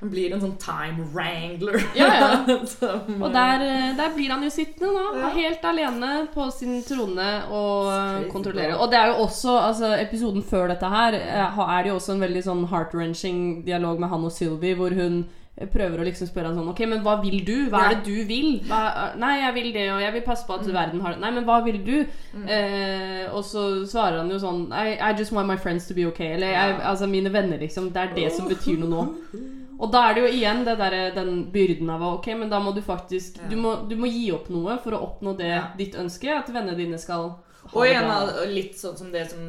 [0.00, 1.78] Han blir en sånn time wrangler.
[1.96, 2.56] Ja, ja.
[2.74, 5.30] Som, Og der, eh, der blir han jo sittende nå, Ja.
[5.32, 8.76] helt alene på sin trone og eh, kontrollere.
[8.76, 12.12] Og det er jo også, altså episoden før dette her, eh, er det jo også
[12.12, 15.22] en veldig sånn heart-wrenching dialog med han og Sylvie, hvor hun
[15.56, 17.54] eh, prøver å liksom spørre han sånn Ok, men hva vil du?
[17.72, 18.60] Hva er det du vil?
[18.68, 21.22] Hva, nei, jeg vil det, og jeg vil passe på at verden har det.
[21.24, 21.96] Nei, men hva vil du?
[22.44, 26.04] Eh, og så svarer han jo sånn I, I just want my friends to be
[26.12, 26.34] okay.
[26.36, 27.88] Eller jeg, altså mine venner, liksom.
[27.96, 29.06] Det er det som betyr noe nå.
[29.78, 32.72] Og da er det jo igjen det der, den byrden av Ok, men da må
[32.74, 33.48] du faktisk Ja.
[33.50, 35.66] du, må, du må gi opp noe for å oppnå det Ja.
[35.76, 36.30] ditt ønske.
[36.32, 37.28] At vennene dine skal
[37.66, 38.10] ha Og det igjen.
[38.10, 39.42] Og litt sånn som det som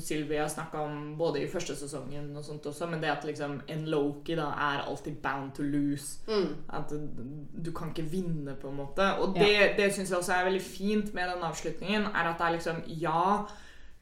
[0.00, 3.84] Sylvia snakka om både i første sesongen og sånt også, men det at liksom en
[3.86, 6.18] Loki da er alltid bound to lose.
[6.28, 6.54] mm.
[6.72, 6.90] At
[7.64, 9.08] du, kan ikke vinne, på en måte.
[9.20, 12.46] Og det, det syns jeg også er veldig fint med den avslutningen, er at det
[12.46, 13.44] er liksom Ja,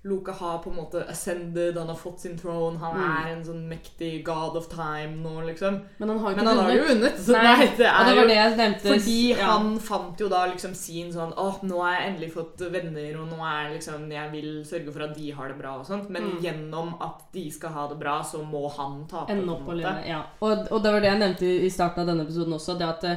[0.07, 3.11] Loke har på en måte ascended, han har fått sin throne, han Mm.
[3.27, 5.81] er en sånn mektig god of time nå, liksom.
[5.99, 7.17] Men han har Men han har jo vunnet.
[7.19, 8.89] Så Nei, nei, det er det var det jeg nevnte.
[8.95, 9.45] fordi ja.
[9.51, 13.29] han fant jo da liksom sin sånn Å, nå har jeg endelig fått venner, og
[13.33, 16.09] nå er liksom Jeg vil sørge for at de har det bra og sånt.
[16.09, 16.41] Men Mm.
[16.43, 19.27] gjennom at de skal ha det bra, så må han tape.
[19.27, 20.07] På opp en måte.
[20.07, 20.23] Ja.
[20.41, 22.79] Og, og det var det jeg nevnte i- i starten av denne episoden også.
[22.79, 23.17] Det at eh,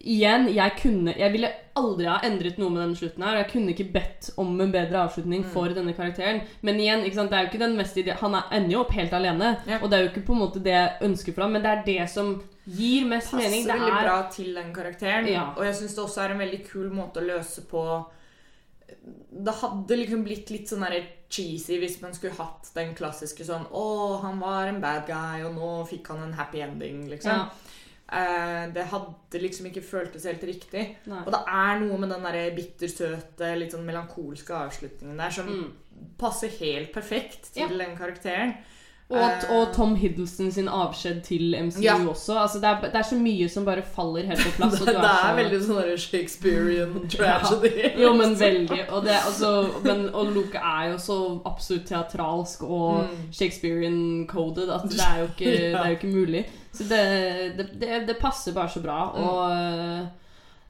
[0.00, 3.36] igjen, jeg kunne Jeg ville aldri ha endret noe med denne slutten her.
[3.42, 5.50] Jeg kunne ikke bedt om en bedre avslutning Mm.
[5.52, 6.40] for denne karakteren.
[6.62, 8.80] Men igjen, ikke sant, det er jo ikke den mest ide Han er, ender jo
[8.80, 9.56] opp helt alene.
[9.66, 9.78] Ja.
[9.82, 11.70] Og det er jo ikke på en måte det jeg ønsker for ham, men det
[11.70, 13.64] er det som gir mest passer mening.
[13.66, 15.28] Det veldig er bra til den karakteren.
[15.28, 15.52] Ja.
[15.56, 17.84] Og jeg syns det også er en veldig kul måte å løse på
[19.44, 23.66] Det hadde liksom blitt litt sånn der cheesy hvis man skulle hatt den klassiske sånn
[23.70, 27.30] Å, han var en bad guy, og nå fikk han en happy ending, liksom.
[27.30, 27.48] Ja.
[28.10, 30.96] Eh, det hadde liksom ikke føltes helt riktig.
[31.06, 31.20] Nei.
[31.26, 35.72] Og det er noe med den der bittersøte, litt sånn melankolske avslutningen der som Mm.
[36.18, 37.68] passer helt perfekt til Ja.
[37.68, 38.54] den karakteren.
[39.10, 41.94] Og, at- Eh, og Tom Hiddleston sin avskjed til MCU Ja.
[41.96, 42.34] også.
[42.42, 44.72] Altså, det, er, det er så mye som bare faller helt på plass.
[44.78, 47.88] det, og du det er så- veldig sånn Shakespearean tragedy.
[48.02, 48.82] Jo, men veldig.
[48.92, 49.52] Og, det, altså,
[49.84, 53.32] men, og Luke er jo så absolutt teatralsk og Mm.
[53.32, 56.44] Shakespearean-coded at det er ikke, det er jo ikke mulig.
[56.72, 57.02] Så det,
[57.56, 59.00] det, det, det passer bare så bra.
[59.16, 59.24] Mm.
[59.24, 60.08] Og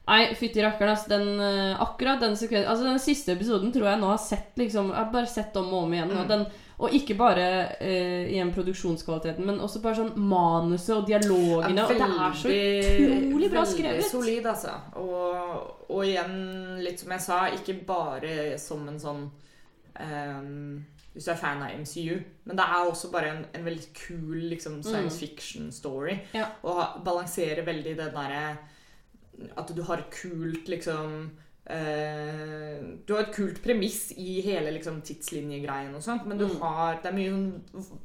[0.09, 3.99] Nei, fytti rakkeren, Altså, Den, eh, akkurat den sekvensen Altså, den siste episoden tror jeg
[4.01, 6.09] nå har sett liksom Jeg har bare sett om og om igjen.
[6.15, 6.27] Og, Mm.
[6.31, 6.45] den,
[6.79, 7.45] og ikke bare
[7.83, 11.83] eh, igjen produksjonskvaliteten, men også bare sånn manuset og dialogene.
[11.83, 13.97] og det er så utrolig bra skrevet.
[13.97, 14.77] Veldig solid, altså.
[15.01, 16.37] Og, og igjen,
[16.85, 19.25] litt som jeg sa, ikke bare som en sånn
[19.99, 20.79] um,
[21.11, 22.15] Hvis du er fan av MCU.
[22.47, 26.15] Men det er også bare en, en veldig kul liksom, science fiction-story.
[26.39, 26.47] Ja.
[26.63, 28.55] Og balanserer veldig det derre
[29.59, 31.25] At du har et kult liksom
[31.69, 36.59] eh, Du har et kult premiss i hele liksom, tidslinjegreien og sånt, men du Mm.
[36.61, 37.99] har Det er mye sånn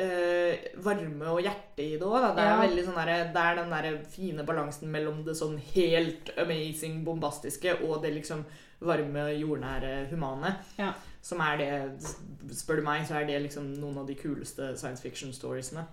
[0.00, 2.34] uh, varme og hjerte i det òg.
[2.34, 2.56] Det, Ja.
[2.84, 2.96] sånn
[3.32, 8.44] det er den der fine balansen mellom det sånn helt amazing, bombastiske og det liksom
[8.80, 10.56] varme, jordnære, humane.
[10.78, 10.92] Ja.
[11.22, 12.02] Som er det
[12.50, 15.86] Spør du meg, så er det liksom noen av de kuleste science fiction-storiesene.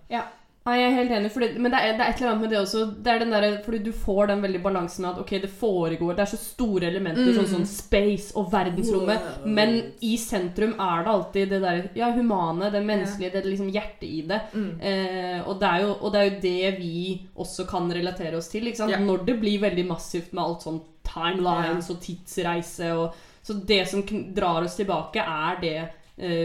[0.61, 2.51] Nei, jeg er helt enig, det, men det er, det er et eller annet med
[2.53, 2.81] det også.
[3.01, 6.21] Det er den der, fordi du får den veldig balansen at ok, det foregår Det
[6.21, 7.39] er så store elementer, Mm.
[7.39, 9.23] sånn som space og verdensrommet.
[9.41, 9.47] Wow.
[9.57, 9.73] Men
[10.05, 14.21] i sentrum er det alltid det der ja, humane, det menneskelige, det liksom hjertet i
[14.29, 14.39] det.
[14.53, 14.69] Mm.
[14.79, 18.69] Eh, og, det jo, og det er jo det vi også kan relatere oss til.
[18.69, 18.99] Ja.
[19.01, 24.03] Når det blir veldig massivt med alt sånn timelines og tidsreise og Så det som
[24.05, 25.89] drar oss tilbake, er det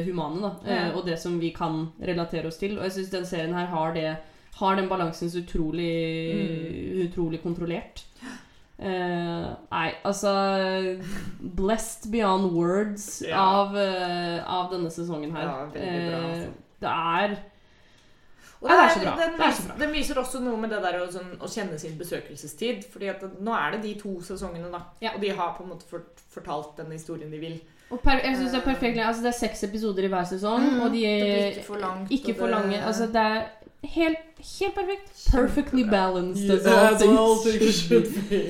[0.07, 0.51] humane, da.
[0.67, 0.93] Eh, Ja.
[0.97, 2.79] og det som vi kan relatere oss til.
[2.79, 4.17] Og jeg syns den serien her har det
[4.57, 8.05] Har den balansen så utrolig, utrolig kontrollert.
[8.79, 11.01] Uh, nei, altså
[11.41, 13.37] Blessed beyond words Ja.
[13.37, 15.43] av, uh, av denne sesongen her.
[15.43, 16.43] Ja, veldig bra, altså.
[16.43, 17.37] Eh, det er
[18.63, 19.15] Og det er så bra.
[19.21, 19.77] Den, er viser, bra.
[19.79, 22.85] den viser også noe med det der å, sånn, å kjenne sin besøkelsestid.
[22.91, 24.81] Fordi at nå er det de to sesongene, da.
[25.05, 25.13] Ja.
[25.15, 27.61] Og de har på en måte fort- fortalt den historien de vil.
[27.91, 30.65] Og per, jeg synes det er perfekt altså Det er seks episoder i hver sesong,
[30.73, 32.81] Mm, og de er ikke for langt, ikke for det- lange.
[32.85, 33.43] Altså, det er
[33.87, 34.19] helt,
[34.61, 35.13] helt perfekt.
[35.33, 36.49] Perfectly balanced.
[38.31, 38.41] be.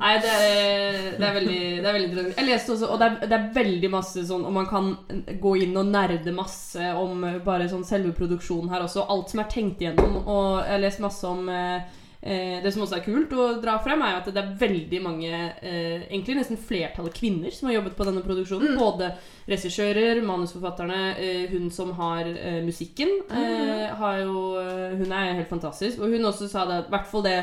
[0.00, 2.36] Nei, det er, det er veldig det er veldig interessant.
[2.40, 4.90] Jeg leste også, og det er, det er veldig masse sånn Og man kan
[5.40, 9.06] gå inn og nerde masse om bare sånn selve produksjonen her også.
[9.08, 10.20] Alt som er tenkt igjennom.
[10.26, 11.80] Og jeg har lest masse om eh,
[12.22, 15.00] eh, Det som også er kult å dra frem, er jo at det er veldig
[15.04, 18.76] mange eh, Egentlig nesten flertallet kvinner som har jobbet på denne produksjonen.
[18.78, 19.12] Både
[19.48, 23.16] regissører, manusforfatterne, eh, hun som har eh, musikken.
[23.30, 26.00] Eh, har jo, eh, hun er helt fantastisk.
[26.00, 27.40] Og hun også sa det i hvert fall det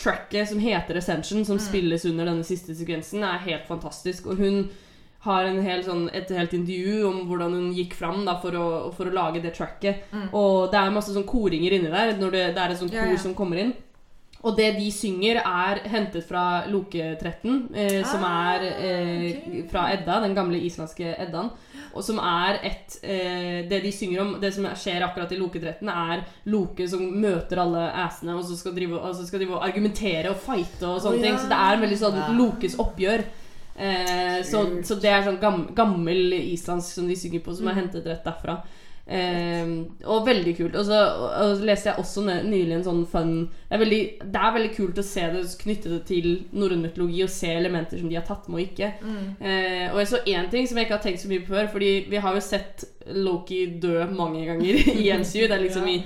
[0.00, 4.30] tracket som heter Ascension, som spilles under denne siste sekvensen, er helt fantastisk.
[4.32, 4.62] Og hun
[5.26, 8.68] har en hel sånn, et helt intervju om hvordan hun gikk fram da, for, å,
[8.96, 10.06] for å lage det tracket.
[10.32, 13.04] Og det er masse sånn koringer inni der når det, det er et sånt Ja,
[13.04, 13.20] kor ja.
[13.20, 13.74] som kommer inn.
[14.42, 19.64] Og det de synger, er hentet fra Loke 13, eh, som Ah, er eh, okay.
[19.68, 21.50] fra Edda, den gamle islandske Eddaen.
[21.92, 25.60] Og som er et eh, Det de synger om, det som skjer akkurat i Loke
[25.60, 29.58] 13, er Loke som møter alle assene, og så skal drive, og så skal drive
[29.58, 31.34] og argumentere og fighte og sånne Å, ting.
[31.36, 31.38] ja.
[31.44, 33.24] Så det er veldig sånn Lokes oppgjør.
[33.80, 37.72] Eh, så, så det er sånn gam, gammel islandsk som de synger på, som Mm.
[37.74, 38.62] er hentet rett derfra.
[39.10, 39.70] Eh,
[40.06, 40.76] og veldig kult.
[40.78, 40.98] Og så,
[41.42, 45.00] og leste jeg også nylig en sånn fun det er, veldig, det er veldig kult
[45.02, 48.46] å se det knytte det til norrøn mytologi, og se elementer som de har tatt
[48.48, 48.92] med og ikke.
[49.40, 51.70] Eh, og jeg så én ting som jeg ikke har tenkt så mye på før,
[51.74, 55.46] Fordi vi har jo sett Loki dø mange ganger i MCU.
[55.46, 56.00] Det er liksom i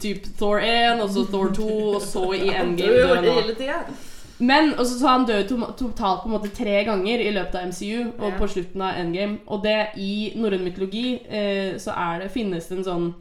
[0.00, 3.38] typ Thor 1, og så Thor 2, og så i Endgame dør han nå.
[3.40, 3.80] hele tida.
[4.44, 7.54] Men og så så han døde to totalt på en måte tre ganger i løpet
[7.60, 8.38] av MCU og Ja.
[8.38, 9.38] på slutten av Endgame.
[9.46, 13.14] Og det i norrøn mytologi eh, så er det, finnes det en sånn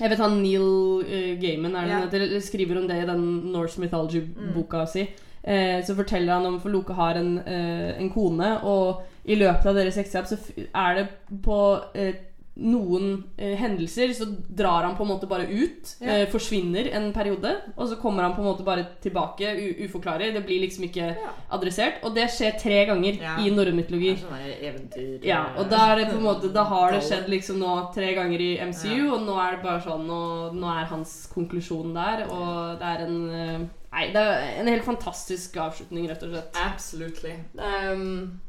[0.00, 2.00] Jeg vet han Neil eh, Gaiman er det Ja.
[2.04, 5.06] heter, skriver om det i den Norse Mythology-boka si.
[5.42, 9.66] Eh, så forteller han om For Loke har en, eh, en kone, og i løpet
[9.66, 10.36] av deres ekteskap så
[10.74, 11.08] er det
[11.42, 12.12] på eh,
[12.56, 15.90] noen eh, hendelser så drar han på en måte bare ut.
[16.00, 16.22] Ja.
[16.22, 17.52] Eh, forsvinner en periode.
[17.76, 19.50] Og så kommer han på en måte bare tilbake
[19.84, 20.32] uforklarlig.
[20.34, 21.32] Det blir liksom ikke Ja.
[21.52, 22.02] adressert.
[22.04, 23.36] Og det skjer tre ganger Ja.
[23.38, 24.16] i norrøn mytologi.
[24.62, 27.92] Eventyr Ja, og da er det på en måte Da har det skjedd liksom nå
[27.94, 31.92] tre ganger i MCU, og nå er det bare sånn Og nå er hans konklusjon
[31.94, 33.58] der, og det er en eh,
[33.96, 36.54] Nei, det er en helt fantastisk avslutning, rett og slett.
[36.54, 37.32] Absolutely.
[37.56, 38.40] Um,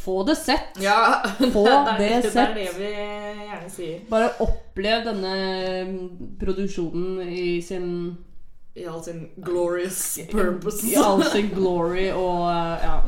[0.00, 0.80] få det sett.
[0.80, 1.22] Ja,
[1.52, 2.48] Få det, det det sett.
[2.48, 4.00] er det vi gjerne sier.
[4.10, 5.34] Bare opplev denne
[5.86, 7.88] mm, produksjonen i sin
[8.74, 10.86] I all sin glorious purpose.
[10.86, 13.00] I all sin glory og eh, ja.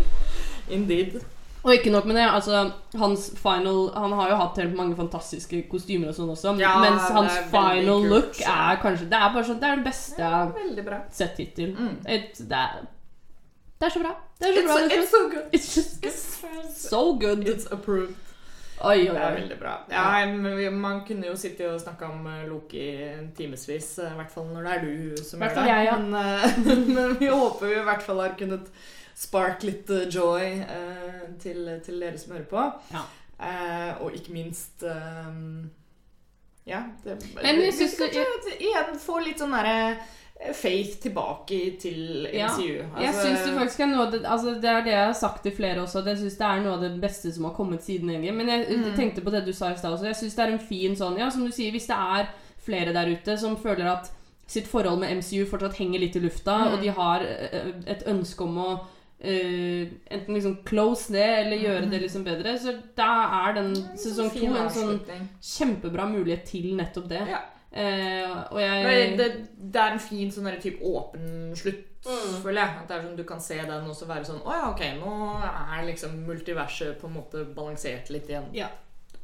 [0.72, 1.20] Indeed.
[1.62, 5.60] Og ikke nok med det, altså hans final Han har jo hatt helt mange fantastiske
[5.70, 9.46] kostymer og sånn også, Ja, mens hans final kult, look er kanskje Det er bare
[9.46, 11.76] sånn Det er det beste jeg har sett hittil.
[11.78, 11.94] Mm.
[12.16, 12.82] Et, det, er,
[13.82, 14.12] det er så bra.
[14.38, 14.76] Det er så bra.
[14.78, 15.46] It's, it's so good.
[15.52, 17.42] It's just It's, so good.
[17.48, 18.14] it's approved.
[18.82, 19.72] Oi, Det oi, er veldig bra.
[19.90, 22.86] Ja, Man kunne jo sitte og snakke om eh, Loki
[23.36, 23.68] timevis,
[23.98, 25.66] i hvert fall når det er du som gjør det.
[25.68, 25.98] jeg, ja.
[25.98, 28.70] Men, eh, men vi håper vi i hvert fall har kunnet
[29.14, 32.64] spark litt eh, joy uh, til, til dere som hører på.
[32.96, 33.04] Ja.
[33.42, 35.70] Uh, og ikke minst um,
[36.66, 36.82] Ja.
[37.04, 39.96] Det, Men jeg det- kanskje igjen få litt sånn derre
[40.54, 42.48] faith tilbake til Ja.
[42.48, 42.72] MCU.
[42.72, 45.42] Jeg Altså- synes det faktisk er noe det, altså det er det jeg har sagt
[45.42, 45.98] til flere også.
[45.98, 48.34] at Jeg syns det er noe av det beste som har kommet siden egentlig.
[48.34, 48.96] Men jeg, Mm.
[48.96, 50.04] tenkte på det du sa i stad også.
[50.06, 52.26] Jeg synes det er en fin sånn Ja, som du sier, hvis det er
[52.58, 54.10] flere der ute som føler at
[54.46, 56.72] sitt forhold med MCU fortsatt henger litt i lufta, Mm.
[56.72, 58.80] og de har eh, et ønske om å
[59.24, 64.30] Uh, enten liksom close det eller gjøre det liksom bedre, så da er den sesong
[64.32, 64.56] to Mm.
[64.56, 65.00] En sånn
[65.40, 67.20] kjempebra mulighet til nettopp det.
[67.28, 67.38] Ja.
[67.72, 69.28] Eh, og Men jeg det,
[69.72, 72.42] det er en fin sånn der typ, åpen slutt, Mm.
[72.42, 72.70] føler jeg.
[72.82, 74.80] At det er sånn Du kan se den og så være sånn Å ja, ok,
[74.98, 75.10] nå
[75.78, 78.48] er liksom multiverset på en måte balansert litt igjen.
[78.52, 78.66] Ja.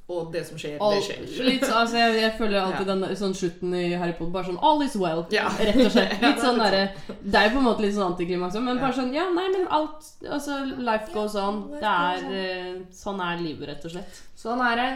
[0.08, 1.44] Og det som skjer, All, det skjer.
[1.44, 2.94] litt, altså jeg, jeg føler alltid Ja.
[2.94, 5.26] den sånn slutten i Harry Potter bare sånn All is well.
[5.34, 5.48] Ja.
[5.58, 6.14] Rett og slett.
[6.22, 6.84] Litt sånn derre
[7.20, 9.48] Det er jo på en måte litt sånn antiklimaks òg, men bare sånn Ja, nei,
[9.58, 11.64] men alt Altså, life goes on.
[11.74, 14.22] Det er eh, Sånn er livet, rett og slett.
[14.38, 14.90] Sånn er det.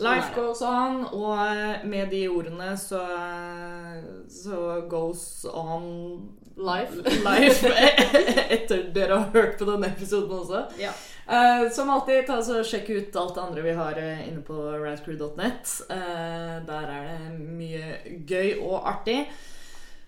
[0.00, 3.02] Life goes on, og med de ordene så,
[4.32, 5.90] så goes on
[6.60, 6.92] Life.
[7.24, 7.68] life
[8.56, 10.66] etter dere har hørt på denne episoden også.
[10.80, 10.90] Ja.
[11.24, 14.58] Uh, som alltid, ta så sjekk ut alt det andre vi har eh, inne på
[14.74, 15.72] radcrew.net.
[15.88, 19.22] Uh, der er det mye gøy og artig.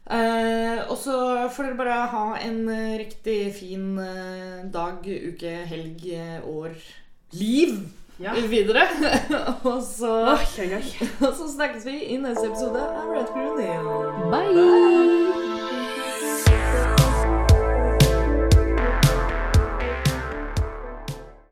[0.02, 1.14] Eh, og så
[1.54, 6.74] får dere bare ha en eh, riktig fin eh, dag, uke, helg, eh, år,
[7.38, 7.76] liv
[8.18, 8.32] ja.
[8.48, 8.82] videre.
[9.72, 10.38] og, så,
[11.38, 14.30] så snakkes vi i neste episode av Red Crew Neon.
[14.30, 14.54] Bye!
[16.72, 17.01] Bye.